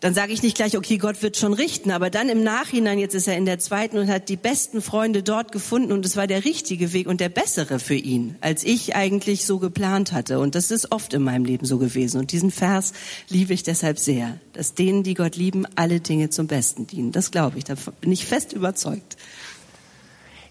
dann 0.00 0.12
sage 0.12 0.32
ich 0.32 0.42
nicht 0.42 0.56
gleich, 0.56 0.76
okay, 0.76 0.98
Gott 0.98 1.22
wird 1.22 1.38
schon 1.38 1.54
richten, 1.54 1.90
aber 1.90 2.10
dann 2.10 2.28
im 2.28 2.42
Nachhinein, 2.42 2.98
jetzt 2.98 3.14
ist 3.14 3.28
er 3.28 3.36
in 3.36 3.46
der 3.46 3.58
zweiten 3.58 3.96
und 3.96 4.08
hat 4.08 4.28
die 4.28 4.36
besten 4.36 4.82
Freunde 4.82 5.22
dort 5.22 5.52
gefunden 5.52 5.90
und 5.90 6.04
es 6.04 6.16
war 6.16 6.26
der 6.26 6.44
richtige 6.44 6.92
Weg 6.92 7.06
und 7.06 7.18
der 7.18 7.30
bessere 7.30 7.78
für 7.78 7.94
ihn, 7.94 8.36
als 8.42 8.62
ich 8.62 8.94
eigentlich 8.94 9.46
so 9.46 9.58
geplant 9.58 10.12
hatte. 10.12 10.38
Und 10.38 10.54
das 10.54 10.70
ist 10.70 10.92
oft 10.92 11.14
in 11.14 11.22
meinem 11.22 11.46
Leben 11.46 11.64
so 11.64 11.78
gewesen. 11.78 12.20
Und 12.20 12.32
diesen 12.32 12.50
Vers 12.50 12.92
liebe 13.30 13.54
ich 13.54 13.62
deshalb 13.62 13.98
sehr, 13.98 14.38
dass 14.52 14.74
denen, 14.74 15.02
die 15.02 15.14
Gott 15.14 15.36
lieben, 15.36 15.66
alle 15.76 16.00
Dinge 16.00 16.28
zum 16.28 16.46
Besten 16.46 16.86
dienen. 16.86 17.10
Das 17.10 17.30
glaube 17.30 17.56
ich, 17.56 17.64
da 17.64 17.74
bin 18.02 18.12
ich 18.12 18.26
fest 18.26 18.52
überzeugt. 18.52 19.16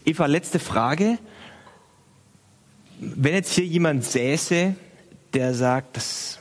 Eva, 0.06 0.26
letzte 0.26 0.58
Frage. 0.58 1.20
Wenn 3.00 3.36
jetzt 3.36 3.54
hier 3.54 3.66
jemand 3.66 4.06
säße, 4.06 4.76
der 5.34 5.54
sagt, 5.54 5.98
das, 5.98 6.40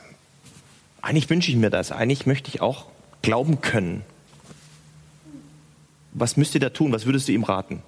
eigentlich 1.01 1.29
wünsche 1.29 1.51
ich 1.51 1.57
mir 1.57 1.69
das, 1.69 1.91
eigentlich 1.91 2.25
möchte 2.25 2.49
ich 2.49 2.61
auch 2.61 2.94
glauben 3.25 3.59
können. 3.59 4.03
Was 6.13 6.37
müsst 6.37 6.53
ihr 6.53 6.61
da 6.61 6.69
tun? 6.69 6.91
Was 6.91 7.07
würdest 7.07 7.27
du 7.27 7.31
ihm 7.31 7.43
raten? 7.43 7.81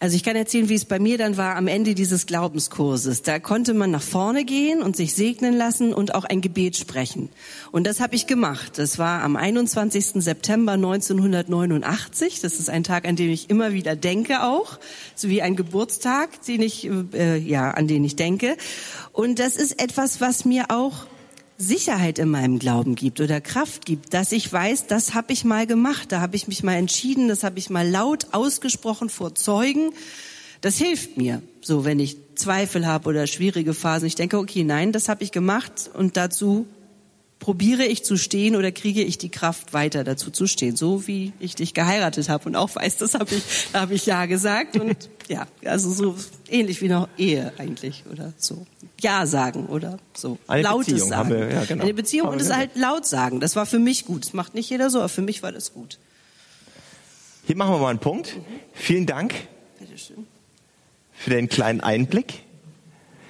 Also 0.00 0.16
ich 0.16 0.24
kann 0.24 0.34
erzählen, 0.34 0.68
wie 0.68 0.74
es 0.74 0.86
bei 0.86 0.98
mir 0.98 1.16
dann 1.16 1.36
war 1.36 1.56
am 1.56 1.68
Ende 1.68 1.94
dieses 1.94 2.26
Glaubenskurses. 2.26 3.22
Da 3.22 3.38
konnte 3.38 3.72
man 3.72 3.90
nach 3.90 4.02
vorne 4.02 4.44
gehen 4.44 4.82
und 4.82 4.96
sich 4.96 5.14
segnen 5.14 5.54
lassen 5.54 5.92
und 5.92 6.14
auch 6.14 6.24
ein 6.24 6.40
Gebet 6.40 6.76
sprechen. 6.76 7.28
Und 7.70 7.86
das 7.86 8.00
habe 8.00 8.16
ich 8.16 8.26
gemacht. 8.26 8.78
Das 8.78 8.98
war 8.98 9.22
am 9.22 9.36
21. 9.36 10.24
September 10.24 10.72
1989. 10.72 12.40
Das 12.40 12.58
ist 12.58 12.68
ein 12.70 12.82
Tag, 12.82 13.06
an 13.06 13.14
den 13.14 13.30
ich 13.30 13.48
immer 13.48 13.74
wieder 13.74 13.94
denke 13.94 14.42
auch, 14.42 14.78
so 15.14 15.28
wie 15.28 15.42
ein 15.42 15.54
Geburtstag, 15.54 16.42
den 16.46 16.62
ich 16.62 16.90
äh, 17.12 17.36
ja 17.36 17.70
an 17.70 17.86
den 17.86 18.02
ich 18.02 18.16
denke. 18.16 18.56
Und 19.12 19.38
das 19.38 19.54
ist 19.54 19.80
etwas, 19.80 20.20
was 20.20 20.46
mir 20.46 20.70
auch 20.70 21.06
Sicherheit 21.60 22.18
in 22.18 22.30
meinem 22.30 22.58
Glauben 22.58 22.94
gibt 22.94 23.20
oder 23.20 23.40
Kraft 23.42 23.84
gibt, 23.84 24.14
dass 24.14 24.32
ich 24.32 24.50
weiß, 24.50 24.86
das 24.86 25.12
habe 25.12 25.34
ich 25.34 25.44
mal 25.44 25.66
gemacht, 25.66 26.10
da 26.10 26.22
habe 26.22 26.34
ich 26.34 26.48
mich 26.48 26.62
mal 26.62 26.76
entschieden, 26.76 27.28
das 27.28 27.44
habe 27.44 27.58
ich 27.58 27.68
mal 27.68 27.86
laut 27.86 28.28
ausgesprochen 28.32 29.10
vor 29.10 29.34
Zeugen. 29.34 29.92
Das 30.62 30.78
hilft 30.78 31.18
mir, 31.18 31.42
so 31.60 31.84
wenn 31.84 32.00
ich 32.00 32.16
Zweifel 32.34 32.86
habe 32.86 33.10
oder 33.10 33.26
schwierige 33.26 33.74
Phasen. 33.74 34.06
Ich 34.06 34.14
denke, 34.14 34.38
okay, 34.38 34.64
nein, 34.64 34.92
das 34.92 35.10
habe 35.10 35.22
ich 35.22 35.32
gemacht 35.32 35.90
und 35.92 36.16
dazu 36.16 36.66
probiere 37.40 37.84
ich 37.84 38.04
zu 38.04 38.16
stehen 38.16 38.54
oder 38.54 38.70
kriege 38.70 39.02
ich 39.02 39.18
die 39.18 39.30
Kraft 39.30 39.72
weiter 39.72 40.04
dazu 40.04 40.30
zu 40.30 40.46
stehen, 40.46 40.76
so 40.76 41.06
wie 41.06 41.32
ich 41.40 41.54
dich 41.54 41.74
geheiratet 41.74 42.28
habe 42.28 42.44
und 42.44 42.54
auch 42.54 42.76
weiß, 42.76 42.98
das 42.98 43.14
habe 43.14 43.34
ich, 43.34 43.42
da 43.72 43.80
habe 43.80 43.94
ich 43.94 44.06
ja 44.06 44.26
gesagt 44.26 44.78
und 44.78 45.08
ja, 45.28 45.46
also 45.64 45.90
so 45.90 46.16
ähnlich 46.48 46.82
wie 46.82 46.88
noch 46.88 47.08
Ehe 47.16 47.52
eigentlich 47.58 48.04
oder 48.12 48.32
so. 48.36 48.66
Ja 49.00 49.26
sagen 49.26 49.66
oder 49.66 49.98
so. 50.12 50.38
Eine 50.46 50.62
Lautes 50.62 50.86
Beziehung 50.92 51.08
sagen. 51.08 51.18
haben 51.18 51.30
wir, 51.30 51.50
ja, 51.50 51.64
genau. 51.64 51.82
Eine 51.82 51.94
Beziehung 51.94 52.28
und 52.28 52.40
es 52.40 52.52
halt 52.52 52.76
laut 52.76 53.06
sagen. 53.06 53.40
Das 53.40 53.56
war 53.56 53.64
für 53.64 53.78
mich 53.78 54.04
gut. 54.04 54.26
Das 54.26 54.34
macht 54.34 54.54
nicht 54.54 54.68
jeder 54.68 54.90
so, 54.90 54.98
aber 54.98 55.08
für 55.08 55.22
mich 55.22 55.42
war 55.42 55.50
das 55.50 55.72
gut. 55.72 55.98
Hier 57.46 57.56
machen 57.56 57.72
wir 57.72 57.78
mal 57.78 57.88
einen 57.88 57.98
Punkt. 57.98 58.36
Vielen 58.74 59.06
Dank 59.06 59.34
für 61.14 61.30
den 61.30 61.48
kleinen 61.48 61.80
Einblick. 61.80 62.42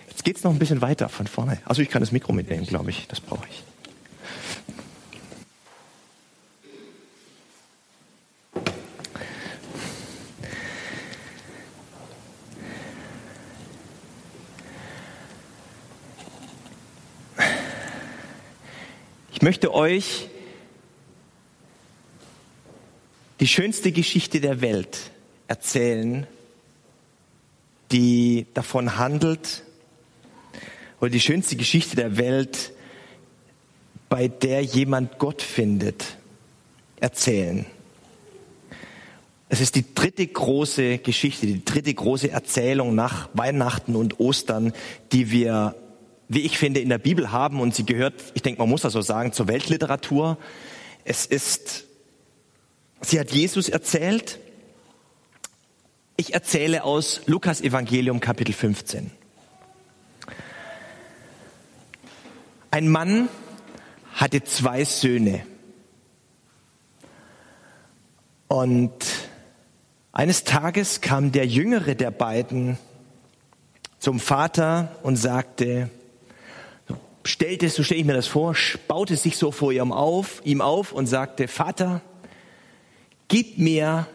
Jetzt 0.08 0.24
geht's 0.24 0.42
noch 0.42 0.50
ein 0.50 0.58
bisschen 0.58 0.82
weiter 0.82 1.08
von 1.08 1.28
vorne. 1.28 1.58
Also 1.64 1.80
ich 1.80 1.88
kann 1.88 2.00
das 2.00 2.10
Mikro 2.10 2.32
mitnehmen, 2.32 2.66
glaube 2.66 2.90
ich. 2.90 3.06
Das 3.06 3.20
brauche 3.20 3.46
ich. 3.48 3.62
Ich 19.32 19.42
möchte 19.42 19.72
euch 19.72 20.28
die 23.38 23.46
schönste 23.46 23.92
Geschichte 23.92 24.40
der 24.40 24.60
Welt 24.60 25.12
erzählen, 25.46 26.26
die 27.92 28.46
davon 28.54 28.98
handelt, 28.98 29.62
oder 31.00 31.10
die 31.10 31.20
schönste 31.20 31.56
Geschichte 31.56 31.96
der 31.96 32.18
Welt, 32.18 32.72
bei 34.08 34.28
der 34.28 34.62
jemand 34.62 35.18
Gott 35.18 35.42
findet, 35.42 36.16
erzählen. 36.98 37.64
Es 39.48 39.60
ist 39.60 39.76
die 39.76 39.94
dritte 39.94 40.26
große 40.26 40.98
Geschichte, 40.98 41.46
die 41.46 41.64
dritte 41.64 41.94
große 41.94 42.30
Erzählung 42.30 42.94
nach 42.94 43.28
Weihnachten 43.34 43.96
und 43.96 44.20
Ostern, 44.20 44.72
die 45.12 45.30
wir, 45.30 45.74
wie 46.30 46.42
ich 46.42 46.58
finde, 46.58 46.78
in 46.78 46.88
der 46.88 46.98
Bibel 46.98 47.32
haben. 47.32 47.60
Und 47.60 47.74
sie 47.74 47.84
gehört, 47.84 48.14
ich 48.34 48.42
denke, 48.42 48.60
man 48.60 48.68
muss 48.68 48.82
das 48.82 48.92
so 48.92 49.02
sagen, 49.02 49.32
zur 49.32 49.48
Weltliteratur. 49.48 50.38
Es 51.04 51.26
ist, 51.26 51.84
sie 53.00 53.18
hat 53.18 53.32
Jesus 53.32 53.68
erzählt. 53.68 54.38
Ich 56.16 56.32
erzähle 56.32 56.84
aus 56.84 57.22
Lukas 57.26 57.60
Evangelium 57.60 58.20
Kapitel 58.20 58.52
15. 58.52 59.10
Ein 62.70 62.88
Mann 62.88 63.28
hatte 64.14 64.44
zwei 64.44 64.84
Söhne. 64.84 65.44
Und 68.46 68.92
eines 70.12 70.44
Tages 70.44 71.00
kam 71.00 71.32
der 71.32 71.46
jüngere 71.46 71.96
der 71.96 72.12
beiden 72.12 72.78
zum 73.98 74.20
Vater 74.20 74.96
und 75.02 75.16
sagte, 75.16 75.90
stellte, 77.24 77.68
so 77.68 77.82
stelle 77.82 78.00
ich 78.00 78.06
mir 78.06 78.14
das 78.14 78.26
vor, 78.26 78.54
baute 78.88 79.16
sich 79.16 79.36
so 79.36 79.50
vor 79.52 79.72
ihm 79.72 79.92
auf, 79.92 80.40
ihm 80.44 80.60
auf 80.60 80.92
und 80.92 81.06
sagte, 81.06 81.48
Vater, 81.48 82.00
gib 83.28 83.58
mir 83.58 84.06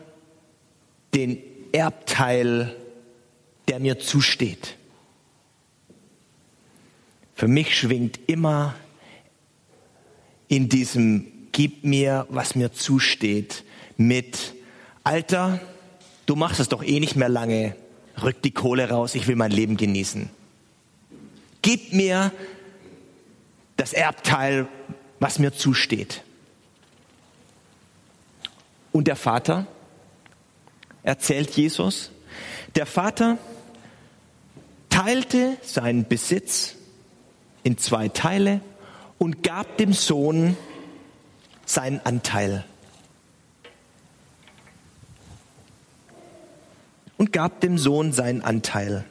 den 1.13 1.37
Erbteil, 1.71 2.75
der 3.67 3.79
mir 3.79 3.99
zusteht. 3.99 4.75
Für 7.35 7.47
mich 7.47 7.77
schwingt 7.77 8.19
immer 8.27 8.75
in 10.47 10.69
diesem 10.69 11.31
Gib 11.51 11.85
mir, 11.85 12.27
was 12.29 12.55
mir 12.55 12.73
zusteht, 12.73 13.63
mit 13.95 14.55
Alter, 15.05 15.61
du 16.25 16.35
machst 16.35 16.59
es 16.59 16.67
doch 16.67 16.83
eh 16.83 16.99
nicht 16.99 17.15
mehr 17.15 17.29
lange, 17.29 17.77
rück 18.21 18.41
die 18.41 18.51
Kohle 18.51 18.89
raus, 18.89 19.15
ich 19.15 19.27
will 19.27 19.37
mein 19.37 19.51
Leben 19.51 19.77
genießen. 19.77 20.29
Gib 21.61 21.93
mir 21.93 22.33
das 23.77 23.93
Erbteil, 23.93 24.67
was 25.19 25.39
mir 25.39 25.53
zusteht. 25.53 26.23
Und 28.91 29.07
der 29.07 29.15
Vater, 29.15 29.67
erzählt 31.03 31.51
Jesus, 31.51 32.11
der 32.75 32.85
Vater 32.85 33.37
teilte 34.89 35.57
seinen 35.61 36.07
Besitz 36.07 36.75
in 37.63 37.77
zwei 37.77 38.09
Teile 38.09 38.61
und 39.17 39.43
gab 39.43 39.77
dem 39.77 39.93
Sohn 39.93 40.57
seinen 41.65 41.99
Anteil. 42.05 42.65
Und 47.17 47.31
gab 47.31 47.61
dem 47.61 47.77
Sohn 47.77 48.11
seinen 48.11 48.41
Anteil. 48.41 49.05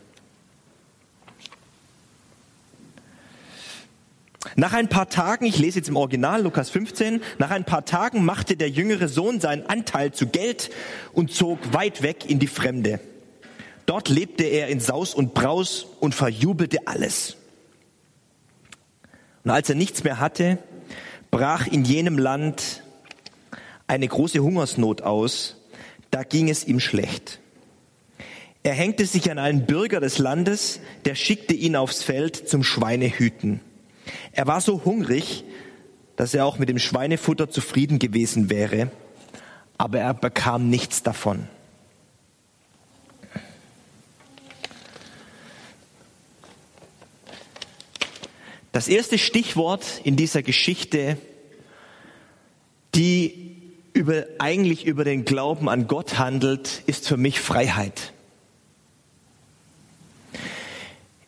Nach 4.56 4.72
ein 4.72 4.88
paar 4.88 5.08
Tagen, 5.08 5.46
ich 5.46 5.58
lese 5.58 5.80
jetzt 5.80 5.88
im 5.88 5.96
Original 5.96 6.42
Lukas 6.42 6.70
15, 6.70 7.20
nach 7.38 7.50
ein 7.50 7.64
paar 7.64 7.84
Tagen 7.84 8.24
machte 8.24 8.56
der 8.56 8.70
jüngere 8.70 9.08
Sohn 9.08 9.40
seinen 9.40 9.66
Anteil 9.66 10.12
zu 10.12 10.28
Geld 10.28 10.70
und 11.12 11.32
zog 11.32 11.58
weit 11.72 12.02
weg 12.02 12.30
in 12.30 12.38
die 12.38 12.46
Fremde. 12.46 13.00
Dort 13.86 14.08
lebte 14.08 14.44
er 14.44 14.68
in 14.68 14.80
Saus 14.80 15.12
und 15.14 15.34
Braus 15.34 15.86
und 16.00 16.14
verjubelte 16.14 16.86
alles. 16.86 17.36
Und 19.42 19.50
als 19.50 19.68
er 19.68 19.74
nichts 19.74 20.04
mehr 20.04 20.20
hatte, 20.20 20.58
brach 21.30 21.66
in 21.66 21.84
jenem 21.84 22.16
Land 22.16 22.82
eine 23.86 24.08
große 24.08 24.38
Hungersnot 24.38 25.02
aus. 25.02 25.56
Da 26.10 26.22
ging 26.22 26.48
es 26.48 26.64
ihm 26.64 26.80
schlecht. 26.80 27.40
Er 28.62 28.72
hängte 28.72 29.04
sich 29.04 29.30
an 29.30 29.38
einen 29.38 29.66
Bürger 29.66 30.00
des 30.00 30.18
Landes, 30.18 30.80
der 31.04 31.16
schickte 31.16 31.54
ihn 31.54 31.76
aufs 31.76 32.02
Feld 32.02 32.48
zum 32.48 32.62
Schweinehüten. 32.62 33.60
Er 34.32 34.46
war 34.46 34.60
so 34.60 34.84
hungrig, 34.84 35.44
dass 36.16 36.34
er 36.34 36.46
auch 36.46 36.58
mit 36.58 36.68
dem 36.68 36.78
Schweinefutter 36.78 37.50
zufrieden 37.50 37.98
gewesen 37.98 38.50
wäre, 38.50 38.90
aber 39.78 39.98
er 40.00 40.14
bekam 40.14 40.68
nichts 40.68 41.02
davon. 41.02 41.48
Das 48.72 48.88
erste 48.88 49.18
Stichwort 49.18 49.84
in 50.02 50.16
dieser 50.16 50.42
Geschichte, 50.42 51.16
die 52.96 53.54
über, 53.92 54.24
eigentlich 54.40 54.84
über 54.84 55.04
den 55.04 55.24
Glauben 55.24 55.68
an 55.68 55.86
Gott 55.86 56.18
handelt, 56.18 56.82
ist 56.86 57.06
für 57.06 57.16
mich 57.16 57.38
Freiheit. 57.38 58.12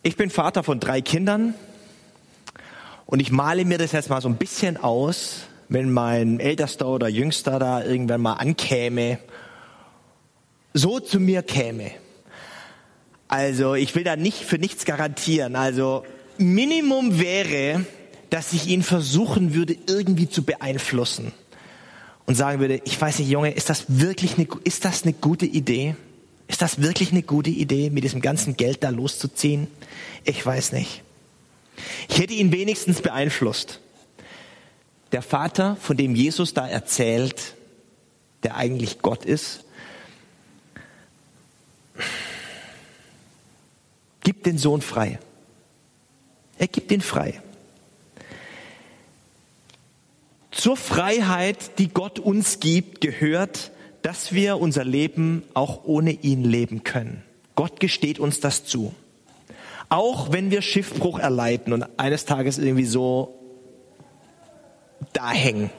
Ich 0.03 0.17
bin 0.17 0.31
Vater 0.31 0.65
von 0.65 0.81
drei 0.81 1.01
Kindern 1.01 1.55
und 3.07 3.21
ich 3.21 3.31
male 3.31 3.65
mir 3.65 3.79
das 3.79 3.93
jetzt 3.93 4.11
mal 4.11 4.21
so 4.21 4.29
ein 4.29 4.37
bisschen 4.37 4.77
aus, 4.77 5.45
wenn 5.69 5.91
mein 5.91 6.41
ältester 6.41 6.89
oder 6.89 7.09
jüngster 7.09 7.59
da 7.59 7.85
irgendwann 7.85 8.21
mal 8.21 8.35
ankäme, 8.35 9.19
so 10.75 11.01
zu 11.01 11.19
mir 11.19 11.43
käme. 11.43 11.93
Also 13.29 13.75
ich 13.75 13.95
will 13.95 14.05
da 14.05 14.17
nicht 14.17 14.45
für 14.45 14.59
nichts 14.59 14.85
garantieren. 14.85 15.57
Also 15.57 16.05
Minimum 16.39 17.19
wäre, 17.19 17.85
dass 18.31 18.53
ich 18.53 18.69
ihn 18.69 18.83
versuchen 18.83 19.55
würde, 19.55 19.77
irgendwie 19.87 20.29
zu 20.29 20.43
beeinflussen 20.43 21.33
und 22.27 22.35
sagen 22.35 22.61
würde, 22.61 22.81
ich 22.85 23.01
weiß 23.01 23.21
nicht, 23.21 23.31
Junge, 23.31 23.53
ist 23.53 23.71
das 23.71 23.85
wirklich 23.89 24.37
eine, 24.37 24.47
ist 24.65 24.85
das 24.85 25.05
eine 25.05 25.13
gute 25.13 25.47
Idee? 25.47 25.97
Ist 26.49 26.63
das 26.63 26.81
wirklich 26.81 27.11
eine 27.11 27.23
gute 27.23 27.51
Idee, 27.51 27.91
mit 27.91 28.05
diesem 28.05 28.21
ganzen 28.21 28.57
Geld 28.57 28.85
da 28.85 28.91
loszuziehen? 28.91 29.67
Ich 30.25 30.45
weiß 30.45 30.73
nicht. 30.73 31.03
Ich 32.09 32.19
hätte 32.19 32.35
ihn 32.35 32.53
wenigstens 32.53 33.03
beeinflusst. 33.03 33.81
Der 35.13 35.23
Vater, 35.23 35.77
von 35.77 35.97
dem 35.97 36.15
Jesus 36.15 36.55
da 36.55 36.67
erzählt, 36.67 37.55
der 38.43 38.57
eigentlich 38.57 39.01
Gott 39.01 39.25
ist, 39.25 39.65
gibt 44.23 44.47
den 44.47 44.59
Sohn 44.59 44.83
frei. 44.83 45.19
Er 46.59 46.69
gibt 46.69 46.91
ihn 46.91 47.01
frei. 47.01 47.41
Zur 50.51 50.77
Freiheit, 50.77 51.79
die 51.79 51.89
Gott 51.89 52.19
uns 52.19 52.61
gibt, 52.61 53.01
gehört, 53.01 53.71
dass 54.03 54.33
wir 54.33 54.59
unser 54.59 54.85
Leben 54.85 55.43
auch 55.55 55.85
ohne 55.85 56.13
ihn 56.13 56.45
leben 56.45 56.83
können. 56.83 57.23
Gott 57.55 57.79
gesteht 57.79 58.19
uns 58.19 58.41
das 58.41 58.65
zu. 58.65 58.95
Auch 59.89 60.33
wenn 60.33 60.51
wir 60.51 60.63
Schiffbruch 60.63 61.19
erleiden 61.19 61.73
und 61.73 61.87
eines 61.99 62.25
Tages 62.25 62.59
irgendwie 62.59 62.85
so 62.85 63.39
da 65.13 65.31
hängen. 65.31 65.71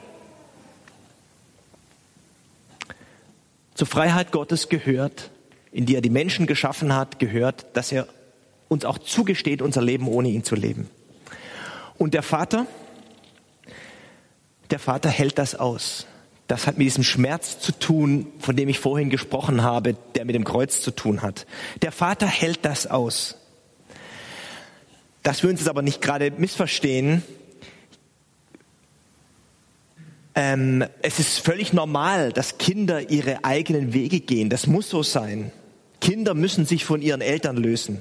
Zur 3.74 3.86
Freiheit 3.86 4.32
Gottes 4.32 4.68
gehört, 4.68 5.30
in 5.70 5.86
die 5.86 5.94
er 5.94 6.00
die 6.00 6.10
Menschen 6.10 6.46
geschaffen 6.46 6.94
hat, 6.94 7.18
gehört, 7.18 7.66
dass 7.74 7.92
er 7.92 8.08
uns 8.68 8.84
auch 8.84 8.98
zugesteht, 8.98 9.62
unser 9.62 9.82
Leben 9.82 10.08
ohne 10.08 10.28
ihn 10.28 10.44
zu 10.44 10.54
leben. 10.54 10.90
Und 11.96 12.14
der 12.14 12.22
Vater, 12.22 12.66
der 14.70 14.78
Vater 14.78 15.08
hält 15.08 15.38
das 15.38 15.54
aus. 15.54 16.06
Das 16.46 16.66
hat 16.66 16.78
mit 16.78 16.86
diesem 16.86 17.04
Schmerz 17.04 17.60
zu 17.60 17.72
tun, 17.72 18.32
von 18.38 18.56
dem 18.56 18.68
ich 18.68 18.78
vorhin 18.78 19.10
gesprochen 19.10 19.62
habe, 19.62 19.96
der 20.14 20.24
mit 20.24 20.34
dem 20.34 20.44
Kreuz 20.44 20.80
zu 20.80 20.90
tun 20.90 21.22
hat. 21.22 21.46
Der 21.82 21.92
Vater 21.92 22.26
hält 22.26 22.64
das 22.64 22.86
aus. 22.86 23.36
Dass 25.28 25.42
wir 25.42 25.50
uns 25.50 25.60
das 25.60 25.68
aber 25.68 25.82
nicht 25.82 26.00
gerade 26.00 26.30
missverstehen. 26.30 27.22
Ähm, 30.34 30.86
es 31.02 31.18
ist 31.18 31.40
völlig 31.40 31.74
normal, 31.74 32.32
dass 32.32 32.56
Kinder 32.56 33.10
ihre 33.10 33.44
eigenen 33.44 33.92
Wege 33.92 34.20
gehen. 34.20 34.48
Das 34.48 34.66
muss 34.66 34.88
so 34.88 35.02
sein. 35.02 35.52
Kinder 36.00 36.32
müssen 36.32 36.64
sich 36.64 36.86
von 36.86 37.02
ihren 37.02 37.20
Eltern 37.20 37.58
lösen. 37.58 38.00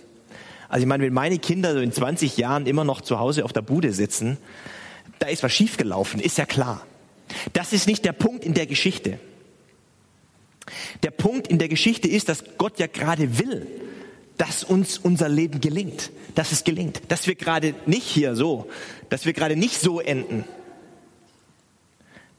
Also 0.70 0.84
ich 0.84 0.88
meine, 0.88 1.04
wenn 1.04 1.12
meine 1.12 1.38
Kinder 1.38 1.74
so 1.74 1.82
in 1.82 1.92
20 1.92 2.38
Jahren 2.38 2.66
immer 2.66 2.86
noch 2.86 3.02
zu 3.02 3.20
Hause 3.20 3.44
auf 3.44 3.52
der 3.52 3.62
Bude 3.62 3.92
sitzen, 3.92 4.38
da 5.20 5.28
ist 5.28 5.44
was 5.44 5.52
schiefgelaufen, 5.52 6.22
ist 6.22 6.38
ja 6.38 6.46
klar. 6.46 6.88
Das 7.52 7.74
ist 7.74 7.88
nicht 7.88 8.06
der 8.06 8.14
Punkt 8.14 8.46
in 8.46 8.54
der 8.54 8.68
Geschichte. 8.68 9.20
Der 11.04 11.12
Punkt 11.12 11.50
in 11.50 11.58
der 11.58 11.68
Geschichte 11.68 12.08
ist, 12.08 12.30
dass 12.30 12.46
Gott 12.58 12.80
ja 12.80 12.88
gerade 12.88 13.38
will, 13.38 13.68
dass 14.38 14.64
uns 14.64 14.98
unser 14.98 15.30
Leben 15.30 15.62
gelingt, 15.62 16.12
dass 16.36 16.52
es 16.52 16.64
gelingt, 16.64 17.02
dass 17.10 17.28
wir 17.28 17.36
gerade 17.36 17.74
nicht 17.86 18.06
hier 18.06 18.36
so, 18.36 18.70
dass 19.10 19.26
wir 19.26 19.34
gerade 19.34 19.56
nicht 19.56 19.80
so 19.82 20.00
enden. 20.00 20.46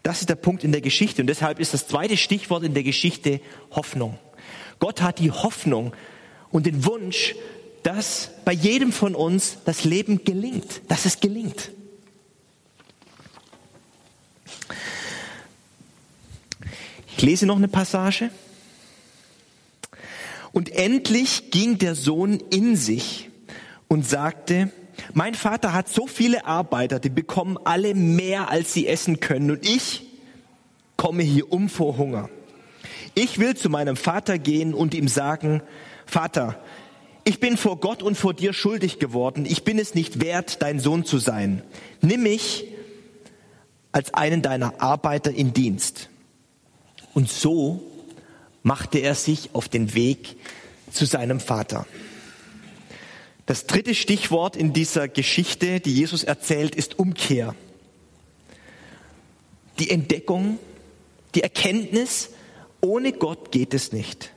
Das 0.03 0.21
ist 0.21 0.29
der 0.29 0.37
Punkt 0.37 0.65
in 0.65 0.73
der 0.73 0.81
Geschichte 0.81 1.23
und 1.23 1.27
deshalb 1.27 1.59
ist 1.59 1.75
das 1.75 1.89
zweite 1.89 2.17
Stichwort 2.17 2.63
in 2.63 2.75
der 2.75 2.85
Geschichte 2.85 3.41
Hoffnung. 3.73 4.19
Gott 4.79 5.03
hat 5.03 5.19
die 5.19 5.33
Hoffnung 5.33 5.93
und 6.51 6.67
den 6.67 6.85
Wunsch, 6.85 7.35
dass 7.83 8.31
bei 8.45 8.53
jedem 8.53 8.93
von 8.93 9.15
uns 9.15 9.59
das 9.65 9.85
Leben 9.85 10.25
gelingt, 10.25 10.83
dass 10.89 11.05
es 11.05 11.21
gelingt. 11.21 11.73
Ich 17.17 17.23
lese 17.23 17.47
noch 17.47 17.57
eine 17.57 17.69
Passage. 17.69 18.31
Und 20.53 20.71
endlich 20.71 21.51
ging 21.51 21.79
der 21.79 21.95
Sohn 21.95 22.41
in 22.51 22.77
sich 22.77 23.31
und 23.89 24.07
sagte, 24.07 24.71
mein 25.15 25.35
Vater 25.35 25.73
hat 25.73 25.89
so 25.89 26.07
viele 26.07 26.47
Arbeiter, 26.47 26.99
die 26.99 27.11
bekommen 27.11 27.59
alle 27.65 27.95
mehr, 27.95 28.51
als 28.51 28.73
sie 28.73 28.87
essen 28.87 29.21
können. 29.21 29.51
Und 29.51 29.69
ich 29.69 30.07
komme 30.97 31.23
hier 31.23 31.53
um 31.53 31.69
vor 31.69 31.97
Hunger. 31.97 32.29
Ich 33.15 33.39
will 33.39 33.57
zu 33.57 33.71
meinem 33.71 33.97
Vater 33.97 34.39
gehen 34.39 34.75
und 34.75 34.95
ihm 34.95 35.09
sagen, 35.09 35.63
Vater, 36.07 36.61
ich 37.25 37.41
bin 37.41 37.57
vor 37.57 37.79
Gott 37.79 38.03
und 38.03 38.17
vor 38.17 38.33
dir 38.33 38.53
schuldig 38.53 38.99
geworden. 38.99 39.45
Ich 39.47 39.65
bin 39.65 39.79
es 39.79 39.95
nicht 39.95 40.23
wert, 40.23 40.63
dein 40.63 40.81
Sohn 40.81 41.05
zu 41.05 41.19
sein. 41.19 41.63
Nimm 42.01 42.23
mich 42.23 42.67
als 43.93 44.15
einen 44.15 44.43
deiner 44.43 44.81
Arbeiter 44.81 45.31
in 45.31 45.53
Dienst. 45.53 46.09
Und 47.15 47.29
so 47.29 47.83
machte 48.63 48.99
er 48.99 49.15
sich 49.15 49.51
auf 49.55 49.69
den 49.69 49.95
Weg 49.95 50.37
zu 50.93 51.05
seinem 51.05 51.41
Vater. 51.41 51.87
Das 53.47 53.67
dritte 53.67 53.95
Stichwort 53.95 54.57
in 54.57 54.73
dieser 54.73 55.09
Geschichte, 55.09 55.81
die 55.81 55.95
Jesus 55.95 56.23
erzählt, 56.23 56.75
ist 56.75 56.99
Umkehr. 56.99 57.55
Die 59.79 59.91
Entdeckung, 59.91 60.59
die 61.35 61.43
Erkenntnis, 61.43 62.31
ohne 62.81 63.13
Gott 63.13 63.51
geht 63.51 63.75
es 63.75 63.93
nicht. 63.93 64.33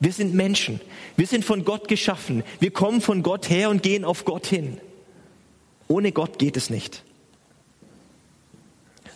Wir 0.00 0.12
sind 0.12 0.34
Menschen. 0.34 0.80
Wir 1.16 1.26
sind 1.26 1.44
von 1.44 1.64
Gott 1.64 1.88
geschaffen. 1.88 2.42
Wir 2.58 2.70
kommen 2.70 3.00
von 3.00 3.22
Gott 3.22 3.50
her 3.50 3.70
und 3.70 3.82
gehen 3.82 4.04
auf 4.04 4.24
Gott 4.24 4.46
hin. 4.46 4.78
Ohne 5.86 6.10
Gott 6.10 6.38
geht 6.38 6.56
es 6.56 6.70
nicht. 6.70 7.04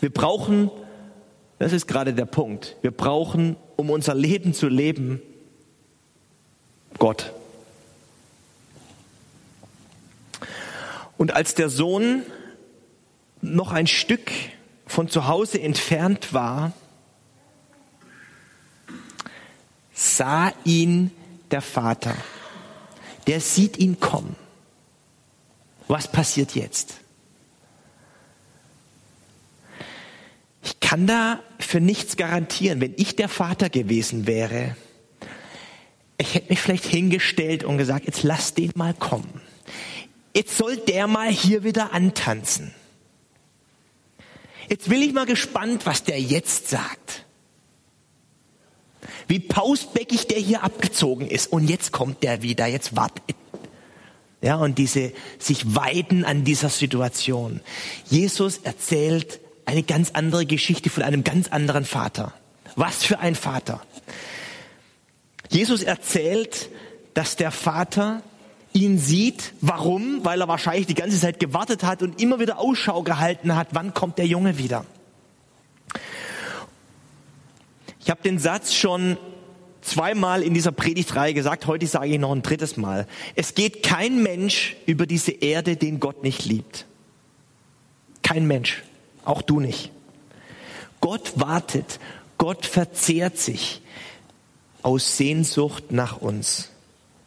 Wir 0.01 0.11
brauchen, 0.11 0.71
das 1.59 1.73
ist 1.73 1.87
gerade 1.87 2.13
der 2.13 2.27
Punkt, 2.27 2.77
wir 2.83 2.91
brauchen, 2.91 3.57
um 3.77 3.91
unser 3.91 4.15
Leben 4.15 4.55
zu 4.55 4.69
leben, 4.69 5.21
Gott. 6.99 7.33
Und 11.17 11.33
als 11.33 11.55
der 11.55 11.69
Sohn 11.69 12.23
noch 13.41 13.73
ein 13.73 13.87
Stück 13.87 14.31
von 14.87 15.09
zu 15.09 15.27
Hause 15.27 15.61
entfernt 15.61 16.33
war, 16.33 16.73
sah 19.95 20.53
ihn 20.65 21.11
der 21.51 21.63
Vater. 21.63 22.15
Der 23.27 23.41
sieht 23.41 23.79
ihn 23.79 23.99
kommen. 23.99 24.37
Was 25.89 26.11
passiert 26.11 26.55
jetzt? 26.55 27.01
Ich 30.67 30.81
kann 30.81 31.07
da 31.07 31.39
für 31.61 31.81
nichts 31.81 32.17
garantieren. 32.17 32.81
Wenn 32.81 32.93
ich 32.97 33.15
der 33.15 33.29
Vater 33.29 33.71
gewesen 33.71 34.27
wäre, 34.27 34.75
ich 36.19 36.35
hätte 36.35 36.49
mich 36.49 36.61
vielleicht 36.61 36.87
hingestellt 36.87 37.63
und 37.63 37.79
gesagt, 37.79 38.07
jetzt 38.07 38.25
lass 38.25 38.53
den 38.53 38.73
mal 38.75 38.93
kommen. 38.93 39.41
Jetzt 40.35 40.57
soll 40.57 40.77
der 40.77 41.07
mal 41.07 41.31
hier 41.31 41.63
wieder 41.63 41.93
antanzen. 41.93 42.75
Jetzt 44.69 44.91
will 44.91 45.05
ich 45.05 45.13
mal 45.13 45.25
gespannt, 45.25 45.87
was 45.87 46.03
der 46.03 46.21
jetzt 46.21 46.69
sagt. 46.69 47.25
Wie 49.29 49.39
pausbäckig 49.39 50.27
der 50.27 50.41
hier 50.41 50.65
abgezogen 50.65 51.29
ist. 51.29 51.53
Und 51.53 51.71
jetzt 51.71 51.93
kommt 51.93 52.25
der 52.25 52.43
wieder, 52.43 52.67
jetzt 52.67 52.97
wartet. 52.97 53.37
Ja, 54.43 54.57
und 54.57 54.79
diese, 54.79 55.13
sich 55.39 55.77
weiden 55.77 56.25
an 56.25 56.43
dieser 56.43 56.71
Situation. 56.71 57.61
Jesus 58.11 58.59
erzählt 58.59 59.39
eine 59.67 59.83
ganz 59.83 60.13
andere 60.13 60.47
Geschichte 60.47 60.89
von 60.89 61.03
einem 61.03 61.25
ganz 61.25 61.49
anderen 61.49 61.85
Vater. 61.85 62.33
Was 62.77 63.05
für 63.05 63.19
ein 63.19 63.35
Vater. 63.35 63.83
Jesus 65.51 65.83
erzählt, 65.83 66.71
dass 67.15 67.37
der 67.37 67.51
Vater 67.51 68.23
ihn 68.73 68.99
sieht. 68.99 69.53
Warum? 69.61 70.25
Weil 70.25 70.41
er 70.41 70.49
wahrscheinlich 70.49 70.87
die 70.87 70.95
ganze 70.95 71.19
Zeit 71.19 71.41
gewartet 71.41 71.83
hat 71.83 72.03
und 72.03 72.21
immer 72.21 72.41
wieder 72.41 72.59
Ausschau 72.59 73.03
gehalten 73.03 73.57
hat, 73.57 73.69
wann 73.73 73.95
kommt 73.95 74.19
der 74.19 74.27
Junge 74.27 74.59
wieder. 74.59 74.85
Ich 78.01 78.11
habe 78.11 78.23
den 78.23 78.39
Satz 78.39 78.75
schon 78.75 79.17
zweimal 79.81 80.43
in 80.43 80.55
dieser 80.55 80.73
Predigtreihe 80.73 81.35
gesagt, 81.35 81.67
heute 81.67 81.87
sage 81.87 82.09
ich 82.09 82.19
noch 82.19 82.33
ein 82.33 82.43
drittes 82.43 82.77
Mal. 82.77 83.07
Es 83.35 83.55
geht 83.55 83.83
kein 83.83 84.23
Mensch 84.23 84.77
über 84.87 85.07
diese 85.07 85.33
Erde, 85.33 85.77
den 85.77 85.99
Gott 86.01 86.23
nicht 86.23 86.45
liebt. 86.45 86.87
Kein 88.23 88.47
Mensch. 88.47 88.83
Auch 89.27 89.43
du 89.43 89.61
nicht. 89.61 89.91
Gott 91.01 91.33
wartet. 91.35 92.01
Gott 92.39 92.65
verzehrt 92.65 93.39
sich 93.39 93.83
aus 94.83 95.17
Sehnsucht 95.17 95.91
nach 95.91 96.23
uns 96.23 96.71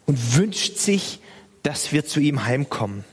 und 0.06 0.36
wünscht 0.36 0.78
sich, 0.78 1.20
dass 1.62 1.92
wir 1.92 2.06
zu 2.06 2.20
ihm 2.20 2.44
heimkommen. 2.46 3.04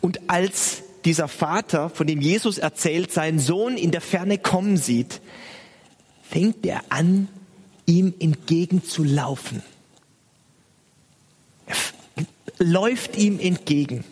Und 0.00 0.30
als 0.30 0.82
dieser 1.04 1.28
Vater, 1.28 1.90
von 1.90 2.06
dem 2.06 2.20
Jesus 2.20 2.58
erzählt, 2.58 3.12
seinen 3.12 3.38
Sohn 3.38 3.76
in 3.76 3.90
der 3.90 4.00
Ferne 4.00 4.38
kommen 4.38 4.76
sieht, 4.76 5.20
fängt 6.22 6.64
er 6.64 6.82
an, 6.88 7.28
ihm 7.86 8.14
entgegenzulaufen. 8.18 9.62
Er 11.66 11.76
läuft 12.58 13.16
ihm 13.16 13.38
entgegen. 13.38 14.04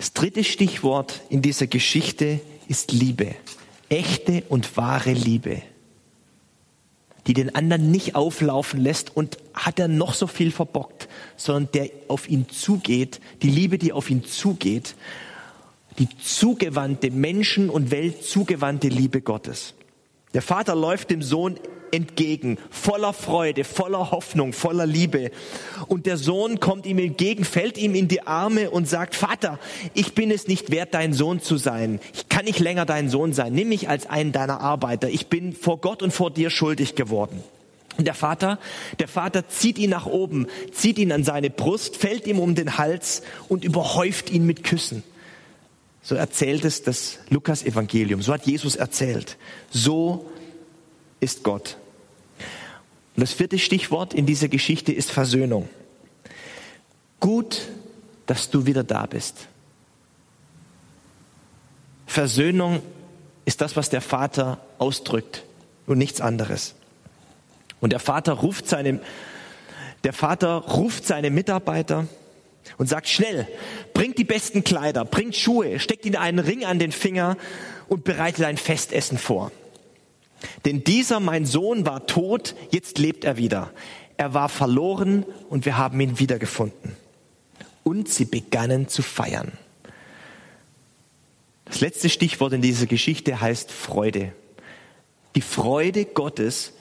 Das 0.00 0.14
dritte 0.14 0.44
Stichwort 0.44 1.20
in 1.28 1.42
dieser 1.42 1.66
Geschichte 1.66 2.40
ist 2.68 2.90
Liebe. 2.90 3.34
Echte 3.90 4.44
und 4.48 4.78
wahre 4.78 5.12
Liebe, 5.12 5.60
die 7.26 7.34
den 7.34 7.54
anderen 7.54 7.90
nicht 7.90 8.14
auflaufen 8.14 8.80
lässt 8.80 9.14
und 9.14 9.36
hat 9.52 9.78
er 9.78 9.88
noch 9.88 10.14
so 10.14 10.26
viel 10.26 10.52
verbockt, 10.52 11.06
sondern 11.36 11.70
der 11.72 11.90
auf 12.08 12.30
ihn 12.30 12.48
zugeht, 12.48 13.20
die 13.42 13.50
Liebe, 13.50 13.76
die 13.76 13.92
auf 13.92 14.08
ihn 14.08 14.24
zugeht 14.24 14.94
die 15.98 16.08
zugewandte, 16.16 17.10
Menschen 17.10 17.68
und 17.68 17.90
Welt 17.90 18.24
zugewandte 18.24 18.88
Liebe 18.88 19.20
Gottes. 19.20 19.74
Der 20.32 20.40
Vater 20.40 20.74
läuft 20.74 21.10
dem 21.10 21.20
Sohn 21.20 21.60
entgegen, 21.92 22.58
voller 22.70 23.12
Freude, 23.12 23.64
voller 23.64 24.10
Hoffnung, 24.10 24.52
voller 24.52 24.86
Liebe. 24.86 25.30
Und 25.86 26.06
der 26.06 26.16
Sohn 26.16 26.60
kommt 26.60 26.86
ihm 26.86 26.98
entgegen, 26.98 27.44
fällt 27.44 27.78
ihm 27.78 27.94
in 27.94 28.08
die 28.08 28.26
Arme 28.26 28.70
und 28.70 28.88
sagt, 28.88 29.14
Vater, 29.14 29.58
ich 29.94 30.14
bin 30.14 30.30
es 30.30 30.48
nicht 30.48 30.70
wert, 30.70 30.94
dein 30.94 31.12
Sohn 31.12 31.40
zu 31.40 31.56
sein. 31.56 32.00
Ich 32.14 32.28
kann 32.28 32.44
nicht 32.44 32.58
länger 32.58 32.86
dein 32.86 33.08
Sohn 33.08 33.32
sein. 33.32 33.52
Nimm 33.52 33.68
mich 33.68 33.88
als 33.88 34.08
einen 34.08 34.32
deiner 34.32 34.60
Arbeiter. 34.60 35.08
Ich 35.08 35.28
bin 35.28 35.52
vor 35.52 35.80
Gott 35.80 36.02
und 36.02 36.12
vor 36.12 36.30
dir 36.30 36.50
schuldig 36.50 36.94
geworden. 36.94 37.42
Und 37.98 38.06
der 38.06 38.14
Vater, 38.14 38.58
der 38.98 39.08
Vater 39.08 39.48
zieht 39.48 39.78
ihn 39.78 39.90
nach 39.90 40.06
oben, 40.06 40.46
zieht 40.72 40.98
ihn 40.98 41.12
an 41.12 41.24
seine 41.24 41.50
Brust, 41.50 41.96
fällt 41.96 42.26
ihm 42.26 42.38
um 42.38 42.54
den 42.54 42.78
Hals 42.78 43.22
und 43.48 43.64
überhäuft 43.64 44.30
ihn 44.30 44.46
mit 44.46 44.64
Küssen. 44.64 45.02
So 46.02 46.14
erzählt 46.14 46.64
es 46.64 46.82
das 46.82 47.18
Lukas-Evangelium. 47.28 48.22
So 48.22 48.32
hat 48.32 48.46
Jesus 48.46 48.76
erzählt. 48.76 49.36
So 49.70 50.30
ist 51.20 51.42
Gott. 51.42 51.76
Und 53.16 53.20
das 53.20 53.32
vierte 53.32 53.58
Stichwort 53.58 54.14
in 54.14 54.26
dieser 54.26 54.48
Geschichte 54.48 54.92
ist 54.92 55.10
Versöhnung. 55.10 55.68
Gut, 57.20 57.68
dass 58.26 58.50
du 58.50 58.66
wieder 58.66 58.82
da 58.82 59.06
bist. 59.06 59.48
Versöhnung 62.06 62.82
ist 63.44 63.60
das, 63.60 63.76
was 63.76 63.90
der 63.90 64.00
Vater 64.00 64.58
ausdrückt 64.78 65.44
und 65.86 65.98
nichts 65.98 66.20
anderes. 66.20 66.74
Und 67.80 67.92
der 67.92 68.00
Vater 68.00 68.32
ruft 68.32 68.68
seine, 68.68 69.00
der 70.04 70.12
Vater 70.12 70.54
ruft 70.56 71.06
seine 71.06 71.30
Mitarbeiter 71.30 72.06
und 72.78 72.88
sagt 72.88 73.08
schnell, 73.08 73.46
bringt 73.94 74.18
die 74.18 74.24
besten 74.24 74.64
Kleider, 74.64 75.04
bringt 75.04 75.36
Schuhe, 75.36 75.78
steckt 75.78 76.04
ihnen 76.06 76.16
einen 76.16 76.38
Ring 76.38 76.64
an 76.64 76.78
den 76.78 76.92
Finger 76.92 77.36
und 77.88 78.04
bereitet 78.04 78.44
ein 78.44 78.56
Festessen 78.56 79.18
vor. 79.18 79.52
Denn 80.64 80.84
dieser, 80.84 81.20
mein 81.20 81.46
Sohn, 81.46 81.86
war 81.86 82.06
tot, 82.06 82.54
jetzt 82.70 82.98
lebt 82.98 83.24
er 83.24 83.36
wieder. 83.36 83.70
Er 84.16 84.34
war 84.34 84.48
verloren 84.48 85.24
und 85.48 85.64
wir 85.64 85.76
haben 85.76 86.00
ihn 86.00 86.18
wiedergefunden. 86.18 86.96
Und 87.82 88.08
sie 88.08 88.24
begannen 88.24 88.88
zu 88.88 89.02
feiern. 89.02 89.52
Das 91.64 91.80
letzte 91.80 92.08
Stichwort 92.08 92.52
in 92.52 92.62
dieser 92.62 92.86
Geschichte 92.86 93.40
heißt 93.40 93.70
Freude. 93.70 94.32
Die 95.36 95.40
Freude 95.40 96.04
Gottes 96.04 96.72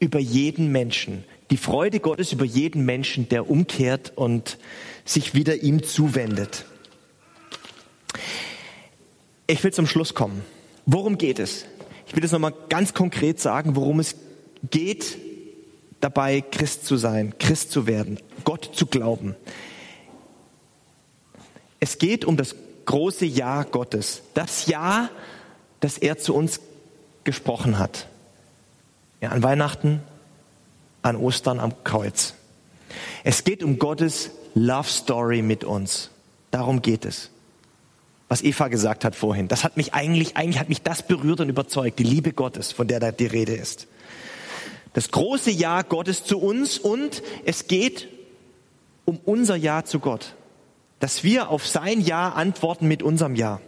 über 0.00 0.18
jeden 0.18 0.72
Menschen. 0.72 1.24
Die 1.50 1.56
Freude 1.56 2.00
Gottes 2.00 2.32
über 2.32 2.44
jeden 2.44 2.84
Menschen, 2.84 3.28
der 3.28 3.48
umkehrt 3.48 4.12
und 4.16 4.58
sich 5.04 5.34
wieder 5.34 5.62
ihm 5.62 5.82
zuwendet. 5.82 6.64
Ich 9.46 9.62
will 9.62 9.72
zum 9.72 9.86
Schluss 9.86 10.14
kommen. 10.14 10.44
Worum 10.86 11.16
geht 11.16 11.38
es? 11.38 11.66
Ich 12.14 12.16
will 12.16 12.26
es 12.26 12.30
nochmal 12.30 12.54
ganz 12.68 12.94
konkret 12.94 13.40
sagen, 13.40 13.74
worum 13.74 13.98
es 13.98 14.14
geht, 14.70 15.18
dabei 15.98 16.42
Christ 16.42 16.86
zu 16.86 16.96
sein, 16.96 17.34
Christ 17.40 17.72
zu 17.72 17.88
werden, 17.88 18.20
Gott 18.44 18.70
zu 18.72 18.86
glauben. 18.86 19.34
Es 21.80 21.98
geht 21.98 22.24
um 22.24 22.36
das 22.36 22.54
große 22.84 23.24
Ja 23.24 23.64
Gottes. 23.64 24.22
Das 24.34 24.66
Ja, 24.66 25.10
das 25.80 25.98
er 25.98 26.16
zu 26.16 26.36
uns 26.36 26.60
gesprochen 27.24 27.80
hat. 27.80 28.06
Ja, 29.20 29.30
an 29.30 29.42
Weihnachten, 29.42 30.00
an 31.02 31.16
Ostern, 31.16 31.58
am 31.58 31.82
Kreuz. 31.82 32.34
Es 33.24 33.42
geht 33.42 33.64
um 33.64 33.80
Gottes 33.80 34.30
Love 34.54 34.88
Story 34.88 35.42
mit 35.42 35.64
uns. 35.64 36.10
Darum 36.52 36.80
geht 36.80 37.06
es. 37.06 37.30
Was 38.28 38.42
Eva 38.42 38.68
gesagt 38.68 39.04
hat 39.04 39.14
vorhin. 39.14 39.48
Das 39.48 39.64
hat 39.64 39.76
mich 39.76 39.94
eigentlich, 39.94 40.36
eigentlich 40.36 40.58
hat 40.58 40.68
mich 40.68 40.82
das 40.82 41.06
berührt 41.06 41.40
und 41.40 41.48
überzeugt. 41.48 41.98
Die 41.98 42.04
Liebe 42.04 42.32
Gottes, 42.32 42.72
von 42.72 42.88
der 42.88 43.00
da 43.00 43.12
die 43.12 43.26
Rede 43.26 43.54
ist. 43.54 43.86
Das 44.94 45.10
große 45.10 45.50
Ja 45.50 45.82
Gottes 45.82 46.24
zu 46.24 46.38
uns 46.38 46.78
und 46.78 47.22
es 47.44 47.66
geht 47.66 48.08
um 49.04 49.18
unser 49.24 49.56
Ja 49.56 49.84
zu 49.84 49.98
Gott. 49.98 50.34
Dass 51.00 51.24
wir 51.24 51.50
auf 51.50 51.66
sein 51.66 52.00
Ja 52.00 52.30
antworten 52.30 52.88
mit 52.88 53.02
unserem 53.02 53.34
Ja. 53.34 53.60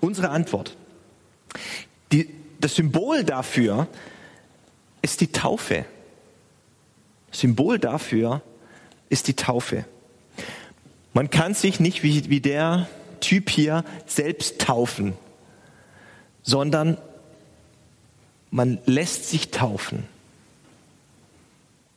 Unsere 0.00 0.30
Antwort. 0.30 0.76
Die, 2.12 2.28
das 2.60 2.76
Symbol 2.76 3.24
dafür 3.24 3.88
ist 5.02 5.20
die 5.20 5.32
Taufe. 5.32 5.84
Symbol 7.30 7.78
dafür 7.78 8.42
ist 9.08 9.28
die 9.28 9.34
Taufe. 9.34 9.84
Man 11.12 11.28
kann 11.28 11.54
sich 11.54 11.80
nicht 11.80 12.02
wie, 12.02 12.30
wie 12.30 12.40
der 12.40 12.88
Typ 13.22 13.48
hier 13.48 13.84
selbst 14.06 14.60
taufen, 14.60 15.14
sondern 16.42 16.98
man 18.50 18.78
lässt 18.84 19.30
sich 19.30 19.50
taufen. 19.50 20.04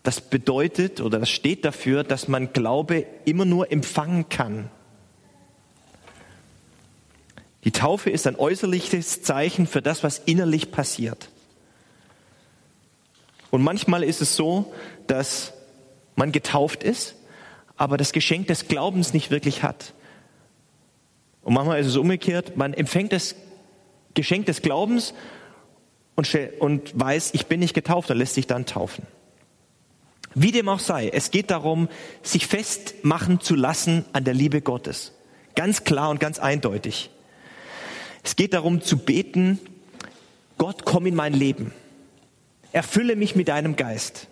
Das 0.03 0.21
bedeutet 0.21 1.01
oder 1.01 1.19
das 1.19 1.29
steht 1.29 1.65
dafür, 1.65 2.05
dass 2.05 2.29
man 2.29 2.53
Glaube 2.53 3.05
immer 3.25 3.43
nur 3.43 3.71
empfangen 3.71 4.29
kann. 4.29 4.69
Die 7.65 7.71
Taufe 7.71 8.11
ist 8.11 8.27
ein 8.27 8.35
äußerliches 8.35 9.23
Zeichen 9.23 9.65
für 9.65 9.81
das, 9.81 10.03
was 10.03 10.19
innerlich 10.19 10.71
passiert. 10.71 11.29
Und 13.49 13.63
manchmal 13.63 14.03
ist 14.03 14.21
es 14.21 14.35
so, 14.35 14.71
dass 15.07 15.53
man 16.15 16.31
getauft 16.31 16.83
ist, 16.83 17.15
aber 17.75 17.97
das 17.97 18.11
Geschenk 18.11 18.47
des 18.47 18.67
Glaubens 18.67 19.13
nicht 19.13 19.31
wirklich 19.31 19.63
hat. 19.63 19.93
Und 21.45 21.53
manchmal 21.53 21.79
ist 21.79 21.85
es 21.85 21.95
umgekehrt, 21.95 22.57
man 22.57 22.73
empfängt 22.73 23.13
das 23.13 23.35
Geschenk 24.15 24.47
des 24.47 24.63
Glaubens 24.63 25.13
und, 26.15 26.27
und 26.59 26.99
weiß, 26.99 27.35
ich 27.35 27.45
bin 27.45 27.59
nicht 27.59 27.75
getauft 27.75 28.09
und 28.09 28.17
lässt 28.17 28.33
sich 28.33 28.47
dann 28.47 28.65
taufen. 28.65 29.05
Wie 30.33 30.51
dem 30.51 30.67
auch 30.67 30.79
sei, 30.79 31.07
es 31.09 31.29
geht 31.29 31.51
darum, 31.51 31.87
sich 32.23 32.47
festmachen 32.47 33.41
zu 33.41 33.53
lassen 33.53 34.05
an 34.11 34.23
der 34.23 34.33
Liebe 34.33 34.61
Gottes. 34.61 35.13
Ganz 35.53 35.83
klar 35.83 36.09
und 36.09 36.19
ganz 36.19 36.39
eindeutig. 36.39 37.11
Es 38.23 38.35
geht 38.35 38.53
darum 38.53 38.81
zu 38.81 38.97
beten, 38.97 39.59
Gott, 40.57 40.83
komm 40.83 41.05
in 41.05 41.13
mein 41.13 41.33
Leben. 41.33 41.73
Erfülle 42.71 43.15
mich 43.15 43.35
mit 43.35 43.49
deinem 43.49 43.75
Geist. 43.75 44.27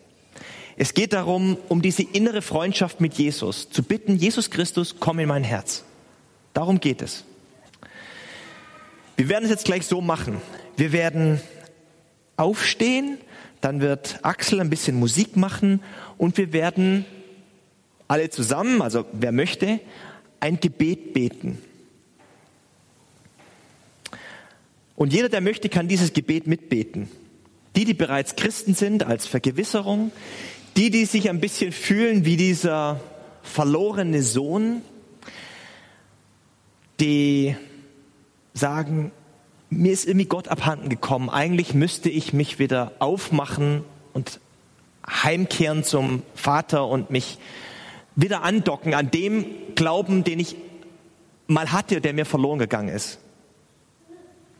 Es 0.77 0.95
geht 0.95 1.13
darum, 1.13 1.57
um 1.69 1.83
diese 1.83 2.01
innere 2.01 2.41
Freundschaft 2.41 3.01
mit 3.01 3.13
Jesus, 3.13 3.69
zu 3.69 3.83
bitten, 3.83 4.15
Jesus 4.15 4.49
Christus, 4.49 4.95
komm 4.99 5.19
in 5.19 5.27
mein 5.27 5.43
Herz. 5.43 5.85
Darum 6.53 6.79
geht 6.79 7.01
es. 7.01 7.23
Wir 9.15 9.29
werden 9.29 9.45
es 9.45 9.51
jetzt 9.51 9.65
gleich 9.65 9.85
so 9.85 10.01
machen. 10.01 10.37
Wir 10.77 10.91
werden 10.91 11.39
aufstehen, 12.37 13.17
dann 13.61 13.79
wird 13.79 14.19
Axel 14.23 14.59
ein 14.59 14.69
bisschen 14.69 14.95
Musik 14.99 15.37
machen 15.37 15.81
und 16.17 16.37
wir 16.37 16.51
werden 16.51 17.05
alle 18.07 18.29
zusammen, 18.29 18.81
also 18.81 19.05
wer 19.13 19.31
möchte, 19.31 19.79
ein 20.39 20.59
Gebet 20.59 21.13
beten. 21.13 21.59
Und 24.95 25.13
jeder, 25.13 25.29
der 25.29 25.41
möchte, 25.41 25.69
kann 25.69 25.87
dieses 25.87 26.13
Gebet 26.13 26.47
mitbeten. 26.47 27.09
Die, 27.75 27.85
die 27.85 27.93
bereits 27.93 28.35
Christen 28.35 28.75
sind, 28.75 29.03
als 29.03 29.25
Vergewisserung. 29.25 30.11
Die, 30.77 30.91
die 30.91 31.05
sich 31.05 31.29
ein 31.29 31.39
bisschen 31.39 31.71
fühlen 31.71 32.25
wie 32.25 32.37
dieser 32.37 32.99
verlorene 33.41 34.21
Sohn, 34.21 34.81
die 36.99 37.55
sagen, 38.53 39.11
mir 39.69 39.91
ist 39.91 40.05
irgendwie 40.05 40.27
Gott 40.27 40.47
abhanden 40.47 40.89
gekommen. 40.89 41.29
Eigentlich 41.29 41.73
müsste 41.73 42.09
ich 42.09 42.33
mich 42.33 42.59
wieder 42.59 42.91
aufmachen 42.99 43.83
und 44.13 44.39
heimkehren 45.07 45.83
zum 45.83 46.23
Vater 46.35 46.87
und 46.87 47.09
mich 47.09 47.39
wieder 48.15 48.43
andocken 48.43 48.93
an 48.93 49.09
dem 49.11 49.45
Glauben, 49.75 50.23
den 50.23 50.39
ich 50.39 50.55
mal 51.47 51.71
hatte, 51.71 51.99
der 51.99 52.13
mir 52.13 52.25
verloren 52.25 52.59
gegangen 52.59 52.89
ist. 52.89 53.19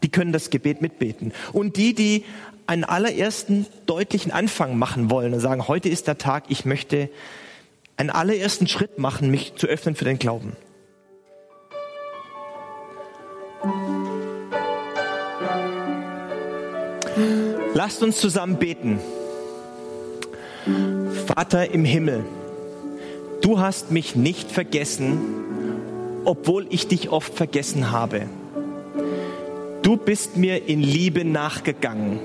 Die 0.02 0.10
können 0.10 0.34
das 0.34 0.50
Gebet 0.50 0.82
mitbeten. 0.82 1.32
Und 1.54 1.78
die, 1.78 1.94
die 1.94 2.26
einen 2.68 2.84
allerersten 2.84 3.66
deutlichen 3.86 4.32
Anfang 4.32 4.78
machen 4.78 5.10
wollen 5.10 5.34
und 5.34 5.40
sagen, 5.40 5.68
heute 5.68 5.90
ist 5.90 6.08
der 6.08 6.18
Tag, 6.18 6.46
ich 6.50 6.66
möchte 6.66 7.10
einen 7.96 8.10
allerersten 8.10 8.68
Schritt 8.68 8.98
machen, 8.98 9.30
mich 9.30 9.56
zu 9.56 9.68
öffnen 9.68 9.96
für 9.96 10.06
den 10.06 10.20
Glauben. 10.20 10.56
Lasst 17.86 18.02
uns 18.02 18.18
zusammen 18.18 18.56
beten. 18.56 18.98
Vater 21.28 21.72
im 21.72 21.84
Himmel, 21.84 22.24
du 23.42 23.60
hast 23.60 23.92
mich 23.92 24.16
nicht 24.16 24.50
vergessen, 24.50 25.20
obwohl 26.24 26.66
ich 26.70 26.88
dich 26.88 27.10
oft 27.10 27.34
vergessen 27.34 27.92
habe. 27.92 28.28
Du 29.82 29.98
bist 29.98 30.38
mir 30.38 30.70
in 30.70 30.80
Liebe 30.80 31.26
nachgegangen 31.26 32.22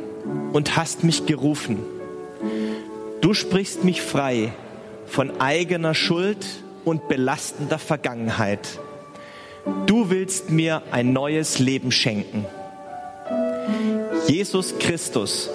und 0.52 0.76
hast 0.76 1.02
mich 1.02 1.26
gerufen. 1.26 1.78
Du 3.20 3.34
sprichst 3.34 3.82
mich 3.82 4.00
frei 4.00 4.52
von 5.06 5.40
eigener 5.40 5.96
Schuld 5.96 6.46
und 6.84 7.08
belastender 7.08 7.80
Vergangenheit. 7.80 8.78
Du 9.86 10.08
willst 10.08 10.50
mir 10.50 10.82
ein 10.92 11.12
neues 11.12 11.58
Leben 11.58 11.90
schenken. 11.90 12.46
Jesus 14.28 14.78
Christus, 14.78 15.48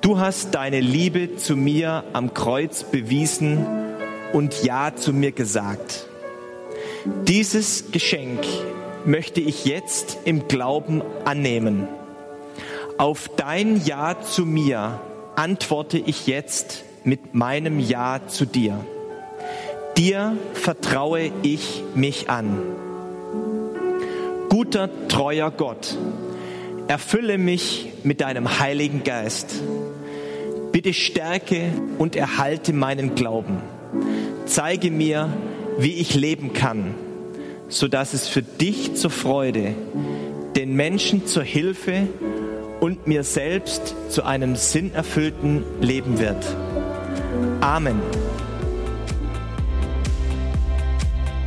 du 0.00 0.18
hast 0.18 0.56
deine 0.56 0.80
Liebe 0.80 1.36
zu 1.36 1.54
mir 1.54 2.02
am 2.12 2.34
Kreuz 2.34 2.82
bewiesen 2.82 3.64
und 4.32 4.64
Ja 4.64 4.96
zu 4.96 5.12
mir 5.12 5.30
gesagt. 5.30 6.08
Dieses 7.28 7.92
Geschenk 7.92 8.40
möchte 9.04 9.40
ich 9.40 9.66
jetzt 9.66 10.18
im 10.24 10.48
Glauben 10.48 11.00
annehmen. 11.24 11.86
Auf 12.98 13.30
dein 13.36 13.80
Ja 13.84 14.20
zu 14.20 14.44
mir 14.46 15.00
antworte 15.36 15.98
ich 15.98 16.26
jetzt 16.26 16.82
mit 17.04 17.36
meinem 17.36 17.78
Ja 17.78 18.22
zu 18.26 18.46
dir. 18.46 18.84
Dir 19.96 20.36
vertraue 20.54 21.30
ich 21.44 21.84
mich 21.94 22.28
an. 22.28 22.58
Guter, 24.48 24.90
treuer 25.06 25.52
Gott, 25.52 25.96
Erfülle 26.86 27.38
mich 27.38 27.92
mit 28.02 28.20
deinem 28.20 28.58
Heiligen 28.60 29.04
Geist. 29.04 29.54
Bitte 30.70 30.92
stärke 30.92 31.72
und 31.98 32.14
erhalte 32.14 32.72
meinen 32.74 33.14
Glauben. 33.14 33.62
Zeige 34.44 34.90
mir, 34.90 35.32
wie 35.78 35.94
ich 35.94 36.14
leben 36.14 36.52
kann, 36.52 36.94
so 37.68 37.88
dass 37.88 38.12
es 38.12 38.28
für 38.28 38.42
dich 38.42 38.94
zur 38.94 39.10
Freude, 39.10 39.74
den 40.56 40.74
Menschen 40.74 41.26
zur 41.26 41.42
Hilfe 41.42 42.06
und 42.80 43.06
mir 43.06 43.24
selbst 43.24 43.94
zu 44.10 44.24
einem 44.24 44.54
sinnerfüllten 44.54 45.64
Leben 45.80 46.18
wird. 46.18 46.44
Amen. 47.62 48.00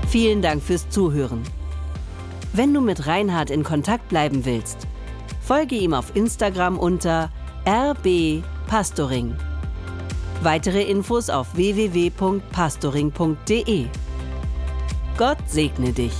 Vielen 0.10 0.42
Dank 0.42 0.64
fürs 0.64 0.90
Zuhören. 0.90 1.44
Wenn 2.54 2.74
du 2.74 2.82
mit 2.82 3.06
Reinhard 3.06 3.52
in 3.52 3.64
Kontakt 3.64 4.10
bleiben 4.10 4.46
willst, 4.46 4.87
Folge 5.48 5.78
ihm 5.78 5.94
auf 5.94 6.14
Instagram 6.14 6.78
unter 6.78 7.32
rbpastoring. 7.64 9.34
Weitere 10.44 10.84
Infos 10.84 11.30
auf 11.30 11.56
www.pastoring.de. 11.56 13.86
Gott 15.18 15.38
segne 15.48 15.94
dich. 15.94 16.12